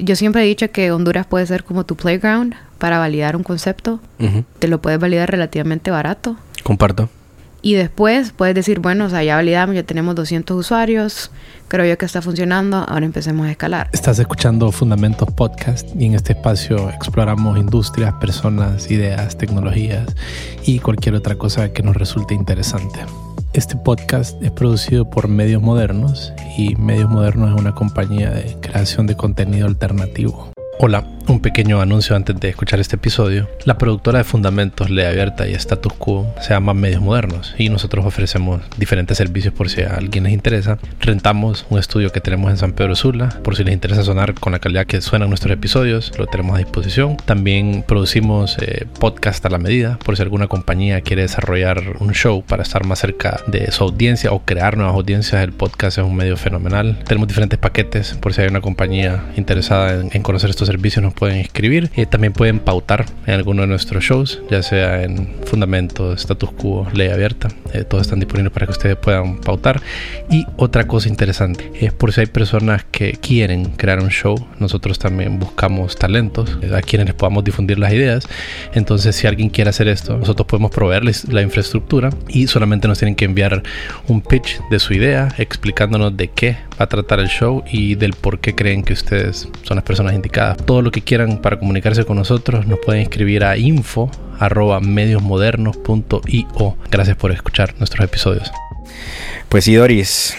Yo 0.00 0.16
siempre 0.16 0.42
he 0.42 0.46
dicho 0.46 0.70
que 0.70 0.90
Honduras 0.92 1.26
puede 1.26 1.46
ser 1.46 1.64
como 1.64 1.84
tu 1.84 1.96
playground 1.96 2.54
para 2.78 2.98
validar 2.98 3.36
un 3.36 3.42
concepto. 3.42 4.00
Te 4.58 4.68
lo 4.68 4.80
puedes 4.80 4.98
validar 4.98 5.30
relativamente 5.30 5.90
barato. 5.90 6.36
Comparto. 6.62 7.08
Y 7.60 7.74
después 7.74 8.32
puedes 8.32 8.54
decir, 8.54 8.78
bueno, 8.78 9.06
o 9.06 9.10
sea, 9.10 9.24
ya 9.24 9.34
validamos, 9.34 9.74
ya 9.74 9.82
tenemos 9.82 10.14
200 10.14 10.56
usuarios, 10.56 11.32
creo 11.66 11.84
yo 11.84 11.98
que 11.98 12.06
está 12.06 12.22
funcionando, 12.22 12.76
ahora 12.76 13.04
empecemos 13.04 13.48
a 13.48 13.50
escalar. 13.50 13.90
Estás 13.92 14.20
escuchando 14.20 14.70
Fundamentos 14.70 15.28
Podcast 15.32 15.88
y 15.98 16.06
en 16.06 16.14
este 16.14 16.34
espacio 16.34 16.88
exploramos 16.90 17.58
industrias, 17.58 18.14
personas, 18.14 18.88
ideas, 18.92 19.36
tecnologías 19.36 20.14
y 20.64 20.78
cualquier 20.78 21.16
otra 21.16 21.34
cosa 21.34 21.72
que 21.72 21.82
nos 21.82 21.96
resulte 21.96 22.32
interesante. 22.32 23.00
Este 23.54 23.76
podcast 23.76 24.40
es 24.42 24.50
producido 24.50 25.08
por 25.08 25.26
Medios 25.26 25.62
Modernos 25.62 26.34
y 26.58 26.76
Medios 26.76 27.08
Modernos 27.08 27.54
es 27.54 27.60
una 27.60 27.74
compañía 27.74 28.30
de 28.30 28.54
creación 28.60 29.06
de 29.06 29.16
contenido 29.16 29.66
alternativo. 29.66 30.52
Hola, 30.80 31.02
un 31.26 31.40
pequeño 31.40 31.80
anuncio 31.80 32.14
antes 32.14 32.38
de 32.38 32.48
escuchar 32.50 32.78
este 32.78 32.94
episodio. 32.94 33.48
La 33.64 33.78
productora 33.78 34.18
de 34.18 34.24
Fundamentos, 34.24 34.90
Ley 34.90 35.06
Abierta 35.06 35.48
y 35.48 35.52
Status 35.54 35.92
Quo 35.94 36.32
se 36.40 36.50
llama 36.50 36.72
Medios 36.72 37.02
Modernos 37.02 37.52
y 37.58 37.68
nosotros 37.68 38.06
ofrecemos 38.06 38.62
diferentes 38.76 39.18
servicios 39.18 39.52
por 39.52 39.68
si 39.68 39.82
a 39.82 39.96
alguien 39.96 40.24
les 40.24 40.32
interesa. 40.32 40.78
Rentamos 41.00 41.66
un 41.68 41.80
estudio 41.80 42.12
que 42.12 42.20
tenemos 42.20 42.52
en 42.52 42.58
San 42.58 42.72
Pedro 42.72 42.94
Sula 42.94 43.28
por 43.42 43.56
si 43.56 43.64
les 43.64 43.74
interesa 43.74 44.04
sonar 44.04 44.34
con 44.34 44.52
la 44.52 44.60
calidad 44.60 44.86
que 44.86 45.00
suenan 45.00 45.28
nuestros 45.30 45.52
episodios, 45.52 46.12
lo 46.16 46.26
tenemos 46.26 46.54
a 46.54 46.58
disposición. 46.58 47.16
También 47.16 47.84
producimos 47.86 48.56
eh, 48.60 48.86
podcast 49.00 49.44
a 49.46 49.50
la 49.50 49.58
medida 49.58 49.98
por 50.04 50.16
si 50.16 50.22
alguna 50.22 50.46
compañía 50.46 51.00
quiere 51.00 51.22
desarrollar 51.22 51.96
un 51.98 52.12
show 52.12 52.44
para 52.44 52.62
estar 52.62 52.86
más 52.86 53.00
cerca 53.00 53.40
de 53.48 53.72
su 53.72 53.82
audiencia 53.82 54.30
o 54.30 54.44
crear 54.44 54.76
nuevas 54.76 54.94
audiencias. 54.94 55.42
El 55.42 55.52
podcast 55.52 55.98
es 55.98 56.04
un 56.04 56.14
medio 56.14 56.36
fenomenal. 56.36 56.98
Tenemos 57.04 57.26
diferentes 57.26 57.58
paquetes 57.58 58.14
por 58.14 58.32
si 58.32 58.42
hay 58.42 58.48
una 58.48 58.60
compañía 58.60 59.24
interesada 59.36 60.00
en, 60.00 60.10
en 60.12 60.22
conocer 60.22 60.50
estos 60.50 60.67
servicios 60.68 61.02
nos 61.02 61.14
pueden 61.14 61.38
escribir. 61.38 61.90
y 61.96 62.04
también 62.04 62.34
pueden 62.34 62.58
pautar 62.58 63.06
en 63.26 63.34
alguno 63.34 63.62
de 63.62 63.68
nuestros 63.68 64.04
shows, 64.04 64.42
ya 64.50 64.62
sea 64.62 65.02
en 65.02 65.34
Fundamento, 65.46 66.12
Status 66.12 66.52
Quo, 66.52 66.86
Ley 66.92 67.08
Abierta. 67.08 67.48
Eh, 67.72 67.84
todos 67.84 68.02
están 68.02 68.20
disponibles 68.20 68.52
para 68.52 68.66
que 68.66 68.72
ustedes 68.72 68.96
puedan 68.96 69.38
pautar. 69.38 69.80
Y 70.30 70.44
otra 70.56 70.86
cosa 70.86 71.08
interesante 71.08 71.72
es 71.80 71.92
por 71.92 72.12
si 72.12 72.20
hay 72.20 72.26
personas 72.26 72.84
que 72.90 73.12
quieren 73.12 73.70
crear 73.76 74.00
un 74.00 74.10
show, 74.10 74.36
nosotros 74.58 74.98
también 74.98 75.38
buscamos 75.38 75.96
talentos 75.96 76.58
eh, 76.60 76.70
a 76.74 76.82
quienes 76.82 77.06
les 77.06 77.14
podamos 77.14 77.44
difundir 77.44 77.78
las 77.78 77.92
ideas. 77.92 78.28
Entonces, 78.74 79.16
si 79.16 79.26
alguien 79.26 79.48
quiere 79.48 79.70
hacer 79.70 79.88
esto, 79.88 80.18
nosotros 80.18 80.46
podemos 80.46 80.70
proveerles 80.70 81.32
la 81.32 81.40
infraestructura 81.40 82.10
y 82.28 82.46
solamente 82.46 82.88
nos 82.88 82.98
tienen 82.98 83.14
que 83.14 83.24
enviar 83.24 83.62
un 84.06 84.20
pitch 84.20 84.60
de 84.70 84.78
su 84.78 84.92
idea 84.92 85.28
explicándonos 85.38 86.14
de 86.14 86.28
qué 86.28 86.58
va 86.78 86.84
a 86.84 86.88
tratar 86.88 87.20
el 87.20 87.28
show 87.28 87.64
y 87.70 87.94
del 87.94 88.12
por 88.12 88.38
qué 88.40 88.54
creen 88.54 88.82
que 88.82 88.92
ustedes 88.92 89.48
son 89.62 89.76
las 89.76 89.84
personas 89.84 90.14
indicadas. 90.14 90.57
Todo 90.64 90.82
lo 90.82 90.90
que 90.90 91.02
quieran 91.02 91.38
para 91.38 91.58
comunicarse 91.58 92.04
con 92.04 92.16
nosotros 92.16 92.66
nos 92.66 92.78
pueden 92.80 93.02
escribir 93.02 93.44
a 93.44 93.56
info 93.56 94.10
mediosmodernos.io. 94.80 96.76
Gracias 96.90 97.16
por 97.16 97.32
escuchar 97.32 97.74
nuestros 97.78 98.04
episodios. 98.04 98.52
Pues 99.48 99.64
sí, 99.64 99.74
Doris. 99.74 100.36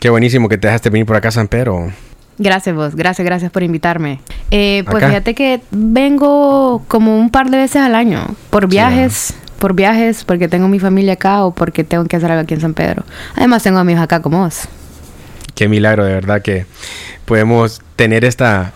Qué 0.00 0.10
buenísimo 0.10 0.48
que 0.48 0.58
te 0.58 0.68
dejaste 0.68 0.90
venir 0.90 1.06
por 1.06 1.16
acá, 1.16 1.30
San 1.30 1.48
Pedro. 1.48 1.90
Gracias 2.38 2.74
vos, 2.74 2.94
gracias, 2.94 3.24
gracias 3.24 3.50
por 3.50 3.64
invitarme. 3.64 4.20
Eh, 4.52 4.84
pues 4.88 5.04
fíjate 5.04 5.34
que 5.34 5.60
vengo 5.72 6.84
como 6.86 7.18
un 7.18 7.30
par 7.30 7.50
de 7.50 7.56
veces 7.56 7.82
al 7.82 7.96
año 7.96 8.26
por 8.50 8.68
viajes. 8.68 9.34
por 9.58 9.74
viajes, 9.74 10.22
porque 10.22 10.46
tengo 10.46 10.68
mi 10.68 10.78
familia 10.78 11.14
acá 11.14 11.44
o 11.44 11.52
porque 11.52 11.82
tengo 11.82 12.04
que 12.04 12.14
hacer 12.14 12.30
algo 12.30 12.44
aquí 12.44 12.54
en 12.54 12.60
San 12.60 12.74
Pedro. 12.74 13.02
Además 13.34 13.64
tengo 13.64 13.80
amigos 13.80 14.02
acá 14.02 14.22
como 14.22 14.44
vos. 14.44 14.68
Qué 15.56 15.66
milagro, 15.66 16.04
de 16.04 16.12
verdad, 16.12 16.42
que 16.42 16.64
podemos 17.24 17.82
tener 17.96 18.24
esta 18.24 18.72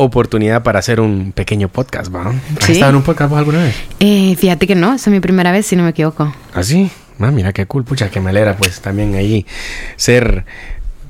oportunidad 0.00 0.62
para 0.62 0.78
hacer 0.78 0.98
un 1.00 1.32
pequeño 1.32 1.68
podcast, 1.68 2.14
¿va? 2.14 2.32
¿Has 2.60 2.70
estado 2.70 2.90
en 2.90 2.96
un 2.96 3.02
podcast 3.02 3.32
alguna 3.34 3.62
vez? 3.62 3.76
Eh, 4.00 4.34
fíjate 4.36 4.66
que 4.66 4.74
no, 4.74 4.94
esa 4.94 5.10
es 5.10 5.12
mi 5.12 5.20
primera 5.20 5.52
vez, 5.52 5.66
si 5.66 5.76
no 5.76 5.82
me 5.82 5.90
equivoco. 5.90 6.34
¿Ah, 6.54 6.62
sí? 6.62 6.90
Ah, 7.18 7.30
mira 7.30 7.52
qué 7.52 7.66
cool, 7.66 7.84
pucha, 7.84 8.08
qué 8.10 8.18
malera, 8.20 8.56
pues 8.56 8.80
también 8.80 9.14
ahí 9.14 9.46
ser 9.96 10.46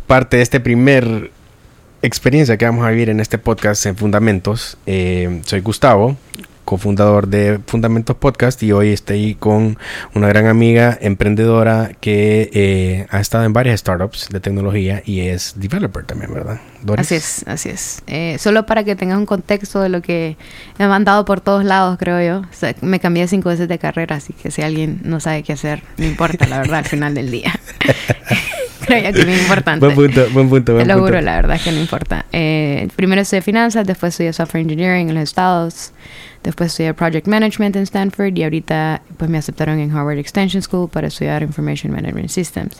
parte 0.08 0.38
de 0.38 0.42
este 0.42 0.58
primer 0.58 1.30
experiencia 2.02 2.56
que 2.56 2.64
vamos 2.64 2.84
a 2.84 2.90
vivir 2.90 3.10
en 3.10 3.20
este 3.20 3.38
podcast 3.38 3.86
en 3.86 3.96
Fundamentos. 3.96 4.76
Eh, 4.86 5.40
soy 5.44 5.60
Gustavo, 5.60 6.16
cofundador 6.70 7.26
de 7.26 7.58
Fundamentos 7.66 8.14
Podcast 8.14 8.62
y 8.62 8.70
hoy 8.70 8.92
estoy 8.92 9.34
con 9.34 9.76
una 10.14 10.28
gran 10.28 10.46
amiga 10.46 10.96
emprendedora 11.00 11.90
que 12.00 12.48
eh, 12.52 13.08
ha 13.10 13.18
estado 13.18 13.42
en 13.42 13.52
varias 13.52 13.80
startups 13.80 14.28
de 14.28 14.38
tecnología 14.38 15.02
y 15.04 15.18
es 15.18 15.54
developer 15.56 16.04
también, 16.04 16.32
¿verdad? 16.32 16.60
Así 16.96 17.16
es, 17.16 17.44
así 17.48 17.70
es. 17.70 18.02
Eh, 18.06 18.36
solo 18.38 18.66
para 18.66 18.84
que 18.84 18.94
tengas 18.94 19.18
un 19.18 19.26
contexto 19.26 19.80
de 19.80 19.88
lo 19.88 20.00
que 20.00 20.36
me 20.78 20.84
han 20.84 20.92
mandado 20.92 21.24
por 21.24 21.40
todos 21.40 21.64
lados, 21.64 21.98
creo 21.98 22.22
yo. 22.22 22.46
me 22.82 23.00
cambié 23.00 23.26
cinco 23.26 23.48
veces 23.48 23.66
de 23.66 23.80
carrera, 23.80 24.14
así 24.14 24.32
que 24.32 24.52
si 24.52 24.62
alguien 24.62 25.00
no 25.02 25.18
sabe 25.18 25.42
qué 25.42 25.54
hacer, 25.54 25.82
no 25.96 26.06
importa, 26.06 26.46
la 26.46 26.58
verdad, 26.58 26.78
al 26.78 26.84
final 26.84 27.16
del 27.16 27.32
día. 27.32 27.52
creo 28.86 29.12
que 29.12 29.24
no 29.24 29.32
es 29.32 29.42
importante. 29.42 29.84
Buen 29.84 29.96
punto, 29.96 30.30
buen 30.32 30.48
punto. 30.48 30.76
Te 30.76 30.84
lo 30.84 31.00
juro, 31.00 31.20
la 31.20 31.34
verdad 31.34 31.60
que 31.60 31.72
no 31.72 31.80
importa. 31.80 32.26
Eh, 32.30 32.86
primero 32.94 33.22
estudié 33.22 33.42
finanzas, 33.42 33.84
después 33.88 34.14
estudié 34.14 34.32
software 34.32 34.62
engineering 34.62 35.08
en 35.08 35.16
los 35.16 35.24
Estados. 35.24 35.92
Después 36.42 36.72
estudié 36.72 36.94
Project 36.94 37.26
Management 37.26 37.76
en 37.76 37.82
Stanford 37.82 38.36
y 38.36 38.44
ahorita 38.44 39.02
pues 39.18 39.30
me 39.30 39.36
aceptaron 39.36 39.78
en 39.78 39.90
Harvard 39.90 40.18
Extension 40.18 40.62
School 40.62 40.88
para 40.88 41.08
estudiar 41.08 41.42
Information 41.42 41.92
Management 41.92 42.30
Systems. 42.30 42.76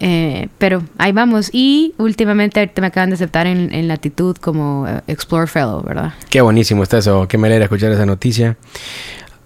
Eh, 0.00 0.48
pero 0.58 0.82
ahí 0.98 1.12
vamos. 1.12 1.50
Y 1.52 1.94
últimamente 1.98 2.70
me 2.80 2.88
acaban 2.88 3.10
de 3.10 3.14
aceptar 3.14 3.46
en, 3.46 3.88
Latitud 3.88 4.36
como 4.36 4.86
eh, 4.88 5.00
Explore 5.06 5.46
Fellow, 5.46 5.82
¿verdad? 5.82 6.14
Qué 6.28 6.40
buenísimo 6.40 6.82
está 6.82 6.98
eso. 6.98 7.28
Qué 7.28 7.38
me 7.38 7.46
alegra 7.46 7.64
escuchar 7.64 7.92
esa 7.92 8.06
noticia 8.06 8.56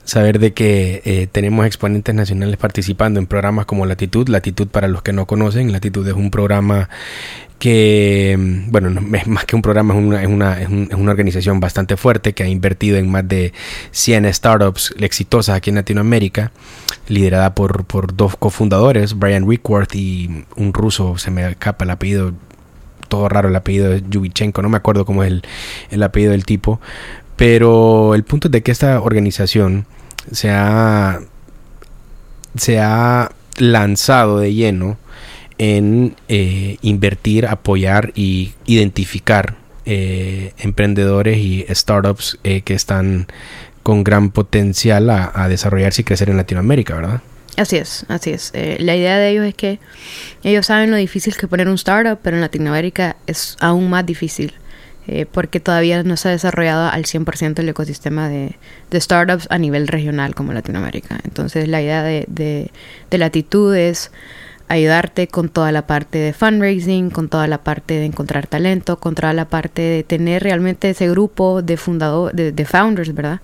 saber 0.07 0.39
de 0.39 0.55
que 0.55 1.03
eh, 1.05 1.27
tenemos 1.31 1.67
exponentes 1.67 2.15
nacionales 2.15 2.57
participando 2.57 3.21
en 3.21 3.27
programas 3.27 3.67
como 3.67 3.85
Latitud. 3.85 4.29
Latitud, 4.29 4.69
para 4.69 4.89
los 4.89 5.03
que 5.03 5.13
no 5.13 5.27
conocen, 5.27 5.73
Latitud 5.73 6.07
es 6.09 6.15
un 6.15 6.31
programa 6.31 6.89
que, 7.59 8.37
mm, 8.39 8.71
bueno, 8.71 8.89
es 9.17 9.27
más 9.27 9.45
que 9.45 9.57
un 9.57 9.63
programa, 9.63 9.95
es 9.95 10.01
una, 10.01 10.23
es, 10.23 10.29
una, 10.29 10.63
es, 10.63 10.69
una 10.69 11.11
organización 11.11 11.59
bastante 11.59 11.97
fuerte 11.97 12.35
que 12.35 12.45
ha 12.45 12.49
invertido 12.49 12.97
en 12.99 13.11
más 13.11 13.27
de 13.27 13.53
100 13.91 14.33
startups 14.33 14.95
exitosas 15.01 15.57
aquí 15.57 15.71
en 15.71 15.77
Latinoamérica, 15.77 16.53
liderada 17.09 17.55
por, 17.55 17.85
por 17.85 18.17
dos 18.17 18.37
cofundadores, 18.37 19.19
Brian 19.19 19.43
Wickworth 19.43 19.95
y 19.97 20.45
un 20.55 20.73
ruso, 20.73 21.19
se 21.19 21.33
me 21.33 21.51
escapa 21.51 21.85
el 21.85 21.91
apellido, 21.91 22.33
todo 23.09 23.29
raro 23.29 23.49
el 23.49 23.57
apellido 23.57 23.91
de 23.91 24.05
Yubichenko, 24.09 24.63
no 24.63 24.69
me 24.69 24.77
acuerdo 24.77 25.05
cómo 25.05 25.25
es 25.25 25.33
el, 25.33 25.43
el 25.91 26.03
apellido 26.05 26.31
del 26.33 26.45
tipo, 26.45 26.81
pero 27.37 28.15
el 28.15 28.25
punto 28.25 28.49
es 28.49 28.53
de 28.53 28.63
que 28.63 28.71
esta 28.71 29.01
organización 29.01 29.87
se 30.33 30.51
ha, 30.51 31.21
se 32.57 32.81
ha 32.81 33.31
lanzado 33.59 34.39
de 34.39 34.55
lleno 34.55 34.99
en 35.59 36.17
eh, 36.29 36.77
invertir, 36.83 37.47
apoyar 37.47 38.13
y 38.15 38.55
identificar 38.67 39.57
eh, 39.85 40.53
emprendedores 40.59 41.39
y 41.39 41.65
startups 41.71 42.39
eh, 42.45 42.63
que 42.63 42.75
están 42.75 43.29
con 43.83 44.03
gran 44.03 44.31
potencial 44.31 45.09
a, 45.11 45.49
desarrollarse 45.49 46.03
y 46.03 46.05
crecer 46.05 46.29
en 46.29 46.37
Latinoamérica, 46.37 46.97
¿verdad? 46.97 47.21
Así 47.57 47.77
es, 47.77 48.05
así 48.09 48.31
es. 48.31 48.53
la 48.53 48.97
idea 48.97 49.17
de 49.17 49.31
ellos 49.31 49.47
es 49.47 49.55
que 49.55 49.79
ellos 50.43 50.67
saben 50.67 50.91
lo 50.91 50.97
difícil 50.97 51.37
que 51.37 51.47
poner 51.47 51.69
un 51.69 51.77
startup, 51.77 52.19
pero 52.21 52.37
en 52.37 52.41
Latinoamérica 52.43 53.17
es 53.29 53.57
aún 53.61 53.89
más 53.89 54.05
difícil. 54.05 54.55
Porque 55.31 55.61
todavía 55.61 56.03
no 56.03 56.17
se 56.17 56.29
ha 56.29 56.33
desarrollado 56.33 56.89
al 56.89 57.05
100% 57.05 57.61
el 57.61 57.69
ecosistema 57.69 58.29
de, 58.29 58.57
startups 58.95 59.47
a 59.51 59.59
nivel 59.59 59.89
regional 59.89 60.35
como 60.35 60.53
Latinoamérica. 60.53 61.19
Entonces 61.25 61.69
la 61.69 61.83
idea 61.83 62.03
de, 62.03 62.25
de, 62.29 62.71
de 63.11 63.19
Latitud 63.19 63.75
es 63.75 64.11
ayudarte 64.69 65.29
con 65.29 65.49
toda 65.49 65.73
la 65.73 65.87
parte 65.87 66.19
de 66.19 66.33
fundraising, 66.33 67.11
con 67.11 67.29
toda 67.29 67.47
la 67.47 67.59
parte 67.59 67.95
de 67.95 68.05
encontrar 68.05 68.47
talento, 68.47 68.99
con 68.99 69.15
toda 69.15 69.33
la 69.33 69.49
parte 69.49 69.83
de 69.83 70.03
tener 70.03 70.43
realmente 70.43 70.91
ese 70.91 71.09
grupo 71.09 71.63
de 71.63 71.77
fundador, 71.77 72.33
de, 72.33 72.65
founders, 72.65 73.15
¿verdad? 73.15 73.41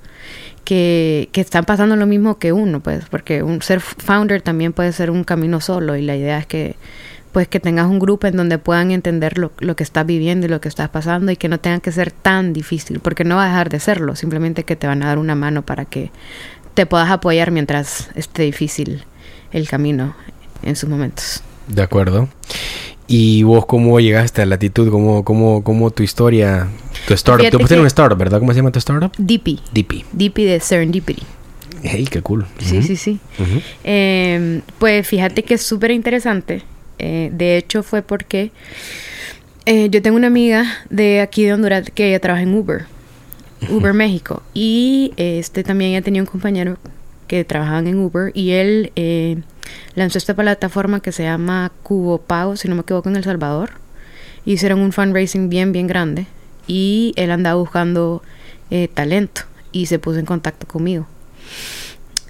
Que, 0.65 1.29
que, 1.33 1.41
están 1.41 1.65
pasando 1.65 1.97
lo 1.97 2.07
mismo 2.07 2.39
que 2.39 2.53
uno, 2.53 2.81
pues, 2.81 3.05
porque 3.11 3.43
un 3.43 3.63
ser 3.63 3.81
founder 3.81 4.43
también 4.43 4.73
puede 4.73 4.93
ser 4.93 5.11
un 5.11 5.25
camino 5.25 5.61
solo 5.61 5.97
y 5.97 6.03
la 6.03 6.17
idea 6.17 6.39
es 6.39 6.47
que 6.47 6.77
pues 7.33 7.49
que 7.49 7.61
tengas 7.61 7.87
un 7.87 7.99
grupo 7.99 8.27
en 8.27 8.37
donde 8.37 8.59
puedan 8.59 8.91
entender 8.91 9.39
lo, 9.39 9.53
lo 9.59 9.75
que 9.75 9.83
estás 9.83 10.07
viviendo 10.07 10.47
y 10.47 10.49
lo 10.51 10.61
que 10.61 10.69
estás 10.69 10.91
pasando 10.91 11.33
y 11.33 11.37
que 11.37 11.49
no 11.49 11.59
tenga 11.59 11.81
que 11.81 11.91
ser 11.91 12.13
tan 12.13 12.53
difícil, 12.53 13.01
porque 13.01 13.25
no 13.25 13.37
va 13.37 13.45
a 13.45 13.49
dejar 13.49 13.71
de 13.71 13.81
serlo, 13.81 14.15
simplemente 14.17 14.65
que 14.65 14.77
te 14.77 14.87
van 14.87 15.03
a 15.03 15.07
dar 15.07 15.19
una 15.19 15.35
mano 15.35 15.63
para 15.63 15.85
que 15.85 16.11
te 16.75 16.87
puedas 16.87 17.11
apoyar 17.11 17.51
mientras 17.51 18.11
esté 18.15 18.43
difícil 18.43 19.05
el 19.53 19.69
camino 19.69 20.15
en 20.63 20.77
sus 20.77 20.89
momentos. 20.89 21.43
De 21.69 21.83
acuerdo. 21.83 22.29
¿Y 23.07 23.43
vos 23.43 23.67
cómo 23.67 24.01
llegaste 24.01 24.43
a 24.43 24.47
Latitud? 24.47 24.91
¿Cómo, 24.91 25.25
cómo, 25.25 25.63
cómo 25.63 25.91
tu 25.91 26.03
historia, 26.03 26.69
tu 27.07 27.15
startup? 27.15 27.51
Tú 27.51 27.59
pusiste 27.59 27.81
un 27.81 27.87
startup, 27.87 28.19
¿verdad? 28.19 28.39
¿Cómo 28.39 28.53
se 28.53 28.59
llama 28.59 28.71
tu 28.71 28.79
startup? 28.79 29.13
DP. 29.19 29.59
DP. 29.73 30.05
DP 30.13 30.37
de 30.37 30.61
Serendipity. 30.61 31.23
Hey, 31.83 32.07
qué 32.11 32.23
cool. 32.23 32.47
Sí, 32.59 32.83
sí, 32.83 32.97
sí. 32.97 33.19
Em, 33.83 34.63
pues 34.79 35.07
fíjate 35.07 35.43
que 35.43 35.55
es 35.55 35.63
súper 35.63 35.91
interesante. 35.91 36.63
Eh, 37.03 37.31
de 37.33 37.59
hecho, 37.59 37.83
fue 37.83 38.01
porque 38.01 38.51
Eh, 39.65 39.89
yo 39.91 40.03
tengo 40.03 40.17
una 40.17 40.27
amiga 40.27 40.65
de 40.91 41.21
aquí 41.21 41.45
de 41.45 41.53
Honduras 41.53 41.89
que 41.95 42.09
ella 42.09 42.19
trabaja 42.19 42.43
en 42.43 42.53
Uber, 42.53 42.87
Uber 43.71 43.95
México. 43.95 44.43
Y 44.55 45.13
este 45.17 45.63
también 45.63 45.93
ella 45.93 46.03
tenía 46.03 46.21
un 46.21 46.27
compañero 46.27 46.79
que 47.29 47.45
trabajaban 47.45 47.87
en 47.87 47.99
Uber 48.01 48.33
y 48.35 48.51
él 48.51 48.91
eh, 48.97 49.37
lanzó 49.95 50.19
esta 50.19 50.35
plataforma 50.35 50.99
que 50.99 51.13
se 51.13 51.23
llama 51.23 51.71
Cubo 51.85 52.19
Pago, 52.19 52.57
si 52.57 52.67
no 52.67 52.75
me 52.75 52.81
equivoco, 52.81 53.09
en 53.09 53.15
El 53.15 53.23
Salvador. 53.23 53.71
Hicieron 54.45 54.81
un 54.81 54.91
fundraising 54.91 55.49
bien, 55.49 55.71
bien 55.71 55.87
grande 55.87 56.27
y 56.67 57.13
él 57.15 57.31
andaba 57.31 57.55
buscando 57.55 58.21
eh, 58.73 58.89
talento 58.93 59.43
y 59.71 59.87
se 59.87 60.01
puso 60.01 60.19
en 60.19 60.27
contacto 60.27 60.67
conmigo. 60.67 61.07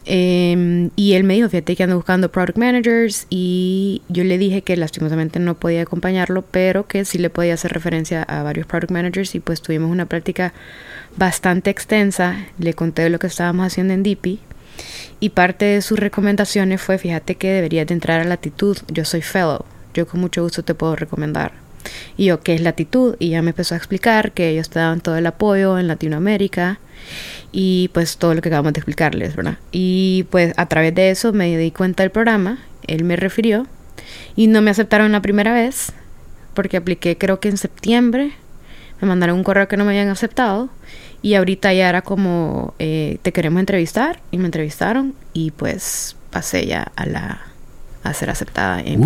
Em, 0.05 0.91
y 0.97 1.13
él 1.13 1.23
me 1.23 1.35
dijo, 1.35 1.49
fíjate 1.49 1.77
que 1.77 1.85
ando 1.85 1.97
buscando 1.97 2.33
product 2.33 2.59
managers 2.59 3.27
y 3.31 4.03
yo 4.09 4.25
le 4.25 4.37
dije 4.37 4.63
que 4.63 4.77
lastimosamente 4.77 5.39
no 5.39 5.55
podía 5.55 5.83
acompañarlo, 5.83 6.43
pero 6.43 6.87
que 6.87 7.05
sí 7.05 7.19
le 7.19 7.31
podía 7.31 7.55
hacer 7.55 7.73
referencia 7.73 8.23
a 8.23 8.43
varios 8.43 8.67
product 8.67 8.91
managers 8.91 9.35
y 9.35 9.41
pues 9.41 9.63
tuvimos 9.63 9.91
una 9.91 10.07
práctica 10.07 10.53
bastante 11.17 11.71
extensa. 11.71 12.47
Le 12.59 12.75
conté 12.75 13.09
lo 13.11 13.19
que 13.19 13.29
estábamos 13.29 13.67
haciendo 13.67 13.95
en 13.95 14.03
DP 14.03 14.41
y 15.21 15.31
parte 15.31 15.67
de 15.67 15.83
sus 15.83 15.99
recomendaciones 15.99 16.81
fue, 16.81 16.99
fíjate 16.99 17.37
que 17.37 17.53
deberías 17.53 17.87
de 17.87 17.95
entrar 17.95 18.21
a 18.21 18.25
latitud, 18.25 18.79
yo 18.89 19.05
soy 19.05 19.23
fellow, 19.23 19.65
yo 19.95 20.07
con 20.07 20.21
mucho 20.21 20.43
gusto 20.43 20.65
te 20.65 20.75
puedo 20.75 20.97
recomendar. 20.97 21.62
Y 22.17 22.26
yo, 22.26 22.40
¿qué 22.40 22.55
es 22.55 22.61
latitud? 22.61 23.17
Y 23.19 23.31
ya 23.31 23.43
me 23.43 23.50
empezó 23.50 23.75
a 23.75 23.79
explicar 23.79 24.32
que 24.32 24.50
ellos 24.50 24.70
te 24.70 24.79
daban 24.79 25.00
todo 25.00 25.17
el 25.17 25.26
apoyo 25.26 25.79
en 25.79 25.88
Latinoamérica 25.88 26.79
y 27.50 27.90
pues 27.93 28.17
todo 28.17 28.34
lo 28.34 28.43
que 28.43 28.49
acabamos 28.49 28.73
de 28.73 28.81
explicarles, 28.81 29.37
¿verdad? 29.37 29.58
Y 29.73 30.26
pues 30.31 30.55
a 30.56 30.67
través 30.67 30.94
de 30.94 31.11
eso 31.11 31.32
me 31.32 31.56
di 31.56 31.70
cuenta 31.70 32.02
del 32.02 32.11
programa, 32.11 32.58
él 32.87 33.05
me 33.05 33.17
refirió 33.17 33.67
y 34.37 34.46
no 34.46 34.62
me 34.62 34.70
aceptaron 34.70 35.12
la 35.12 35.23
primera 35.23 35.52
vez 35.52 35.93
porque 36.55 36.76
apliqué 36.76 37.17
creo 37.17 37.40
que 37.40 37.49
en 37.49 37.56
septiembre, 37.56 38.32
me 39.00 39.08
mandaron 39.08 39.37
un 39.37 39.44
correo 39.44 39.69
que 39.69 39.76
no 39.76 39.84
me 39.84 39.90
habían 39.90 40.08
aceptado 40.08 40.70
y 41.23 41.34
ahorita 41.34 41.73
ya 41.73 41.88
era 41.88 42.02
como 42.02 42.75
eh, 42.79 43.19
te 43.23 43.32
queremos 43.32 43.61
entrevistar 43.61 44.20
y 44.31 44.38
me 44.38 44.46
entrevistaron 44.46 45.14
y 45.32 45.50
pues 45.52 46.17
pasé 46.31 46.67
ya 46.67 46.93
a 46.96 47.06
la 47.06 47.52
a 48.03 48.15
ser 48.15 48.31
aceptada 48.31 48.81
en 48.81 49.03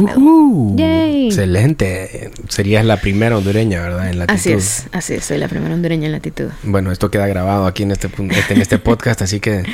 Excelente. 1.27 2.31
Serías 2.49 2.85
la 2.85 2.99
primera 2.99 3.37
hondureña, 3.37 3.81
¿verdad? 3.81 4.09
En 4.11 4.19
latitud. 4.19 4.39
Así 4.39 4.53
es, 4.53 4.87
así 4.93 5.15
es, 5.15 5.25
soy 5.25 5.39
la 5.39 5.49
primera 5.49 5.75
hondureña 5.75 6.07
en 6.07 6.13
latitud. 6.13 6.49
Bueno, 6.63 6.93
esto 6.93 7.11
queda 7.11 7.27
grabado 7.27 7.67
aquí 7.67 7.83
en 7.83 7.91
este, 7.91 8.09
en 8.17 8.61
este 8.61 8.79
podcast, 8.79 9.23
así 9.23 9.41
que 9.41 9.65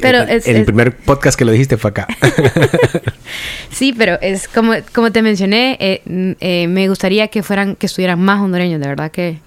pero 0.00 0.22
el 0.22 0.64
primer 0.64 0.96
podcast 0.96 1.38
que 1.38 1.44
lo 1.44 1.52
dijiste 1.52 1.76
fue 1.76 1.90
acá. 1.90 2.06
sí, 3.70 3.92
pero 3.96 4.18
es 4.20 4.48
como, 4.48 4.72
como 4.92 5.12
te 5.12 5.22
mencioné, 5.22 5.76
eh, 5.80 6.36
eh, 6.40 6.66
me 6.68 6.88
gustaría 6.88 7.28
que 7.28 7.42
fueran, 7.42 7.76
que 7.76 7.86
estuvieran 7.86 8.20
más 8.20 8.40
hondureños, 8.40 8.80
de 8.80 8.88
verdad 8.88 9.10
que 9.10 9.40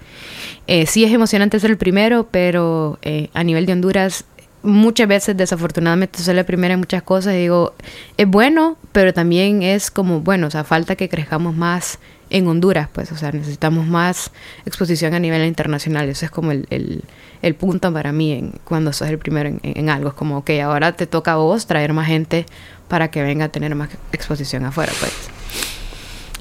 eh, 0.68 0.86
sí 0.86 1.04
es 1.04 1.12
emocionante 1.12 1.60
ser 1.60 1.72
el 1.72 1.78
primero, 1.78 2.28
pero 2.30 3.00
a 3.34 3.44
nivel 3.44 3.66
de 3.66 3.74
Honduras 3.74 4.26
muchas 4.64 5.08
veces 5.08 5.38
desafortunadamente 5.38 6.20
soy 6.20 6.34
la 6.34 6.46
primera 6.46 6.74
en 6.74 6.80
muchas 6.80 7.04
cosas 7.04 7.36
y 7.36 7.40
digo, 7.40 7.74
es 8.18 8.28
bueno, 8.28 8.78
pero 8.92 9.14
también 9.14 9.62
es 9.62 9.92
como, 9.92 10.22
bueno, 10.22 10.48
o 10.48 10.52
sea, 10.52 10.64
falta 10.64 10.96
que 10.96 11.10
crezcamos 11.10 11.56
más 11.56 12.00
en 12.30 12.48
Honduras, 12.48 12.88
pues, 12.92 13.12
o 13.12 13.18
sea, 13.18 13.32
necesitamos 13.32 13.86
más 13.86 14.32
exposición 14.66 15.14
a 15.14 15.20
nivel 15.20 15.46
internacional, 15.46 16.10
eso 16.10 16.26
es 16.26 16.32
como 16.32 16.52
el, 16.52 17.04
el, 17.42 17.56
punto 17.56 17.94
para 17.94 18.12
mí 18.12 18.32
en, 18.32 18.54
cuando 18.64 18.92
sos 18.92 19.10
el 19.10 19.20
primero 19.20 19.54
en, 19.62 19.90
algo, 19.90 20.10
es 20.10 20.16
como, 20.16 20.38
ok, 20.38 20.50
ahora 20.64 20.94
te 20.94 21.06
toca 21.06 21.34
a 21.34 21.36
vos 21.36 21.68
traer 21.68 21.94
más 21.94 22.08
gente 22.08 22.46
para 22.88 23.12
que 23.12 23.22
venga 23.22 23.46
a 23.46 23.50
tener 23.50 23.76
más 23.76 23.90
exposición 24.12 24.66
afuera, 24.66 24.92
pues. 25.00 25.14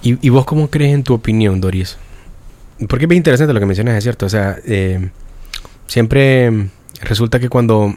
¿Y, 0.03 0.31
vos 0.31 0.45
cómo 0.45 0.69
crees 0.69 0.95
en 0.95 1.05
tu 1.05 1.15
opinión, 1.15 1.61
Doris? 1.61 1.97
Porque 2.89 3.05
es 3.05 3.09
bien 3.09 3.19
interesante 3.19 3.53
lo 3.53 3.61
que 3.61 3.67
mencionas, 3.67 3.97
es 3.97 4.03
cierto, 4.03 4.27
o 4.27 4.29
sea, 4.29 4.57
eh, 4.65 5.11
siempre 5.87 6.69
resulta 7.03 7.39
que 7.39 7.49
cuando 7.49 7.95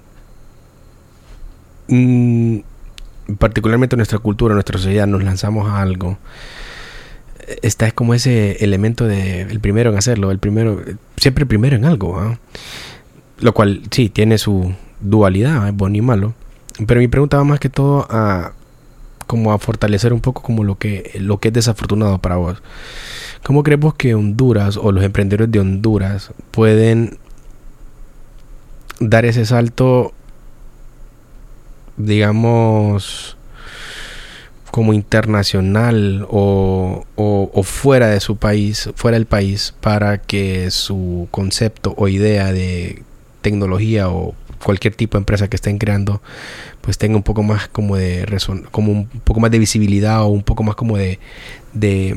Mm, 1.87 2.59
particularmente 3.37 3.95
nuestra 3.95 4.19
cultura, 4.19 4.53
nuestra 4.53 4.77
sociedad, 4.77 5.07
nos 5.07 5.23
lanzamos 5.23 5.69
a 5.69 5.81
algo, 5.81 6.17
está 7.61 7.87
es 7.87 7.93
como 7.93 8.13
ese 8.13 8.63
elemento 8.63 9.05
de 9.05 9.41
el 9.41 9.59
primero 9.59 9.91
en 9.91 9.97
hacerlo, 9.97 10.31
el 10.31 10.39
primero, 10.39 10.81
siempre 11.17 11.43
el 11.43 11.47
primero 11.47 11.75
en 11.75 11.85
algo, 11.85 12.19
¿ah? 12.19 12.37
lo 13.39 13.53
cual 13.53 13.81
sí 13.91 14.09
tiene 14.09 14.37
su 14.37 14.73
dualidad, 15.01 15.67
es 15.67 15.75
bueno 15.75 15.97
y 15.97 16.01
malo. 16.01 16.33
Pero 16.87 16.99
mi 16.99 17.07
pregunta 17.07 17.37
va 17.37 17.43
más 17.43 17.59
que 17.59 17.69
todo 17.69 18.07
a 18.09 18.53
como 19.27 19.51
a 19.51 19.59
fortalecer 19.59 20.13
un 20.13 20.21
poco 20.21 20.43
como 20.43 20.63
lo 20.63 20.77
que 20.77 21.11
lo 21.19 21.39
que 21.39 21.47
es 21.47 21.53
desafortunado 21.53 22.19
para 22.19 22.35
vos. 22.35 22.61
¿Cómo 23.43 23.63
crees 23.63 23.79
vos 23.79 23.95
que 23.95 24.15
Honduras 24.15 24.77
o 24.77 24.91
los 24.91 25.03
emprendedores 25.03 25.51
de 25.51 25.59
Honduras 25.59 26.31
pueden 26.51 27.17
dar 28.99 29.25
ese 29.25 29.45
salto 29.45 30.13
digamos, 31.97 33.37
como 34.71 34.93
internacional 34.93 36.27
o, 36.29 37.05
o, 37.15 37.63
fuera 37.63 38.07
de 38.09 38.19
su 38.19 38.35
país, 38.35 38.89
fuera 38.95 39.15
del 39.15 39.25
país, 39.25 39.73
para 39.79 40.17
que 40.17 40.69
su 40.69 41.29
concepto 41.31 41.93
o 41.97 42.09
idea 42.09 42.51
de 42.51 43.03
tecnología 43.41 44.09
o 44.09 44.35
cualquier 44.61 44.93
tipo 44.95 45.17
de 45.17 45.21
empresa 45.21 45.47
que 45.47 45.55
estén 45.55 45.77
creando, 45.77 46.21
pues 46.81 46.97
tenga 46.97 47.15
un 47.15 47.23
poco 47.23 47.41
más 47.41 47.67
como 47.67 47.95
de 47.95 48.25
como 48.71 48.91
un 48.91 49.07
poco 49.07 49.39
más 49.39 49.51
de 49.51 49.59
visibilidad 49.59 50.23
o 50.23 50.27
un 50.27 50.43
poco 50.43 50.63
más 50.63 50.75
como 50.75 50.97
de 50.97 51.19
de, 51.73 52.15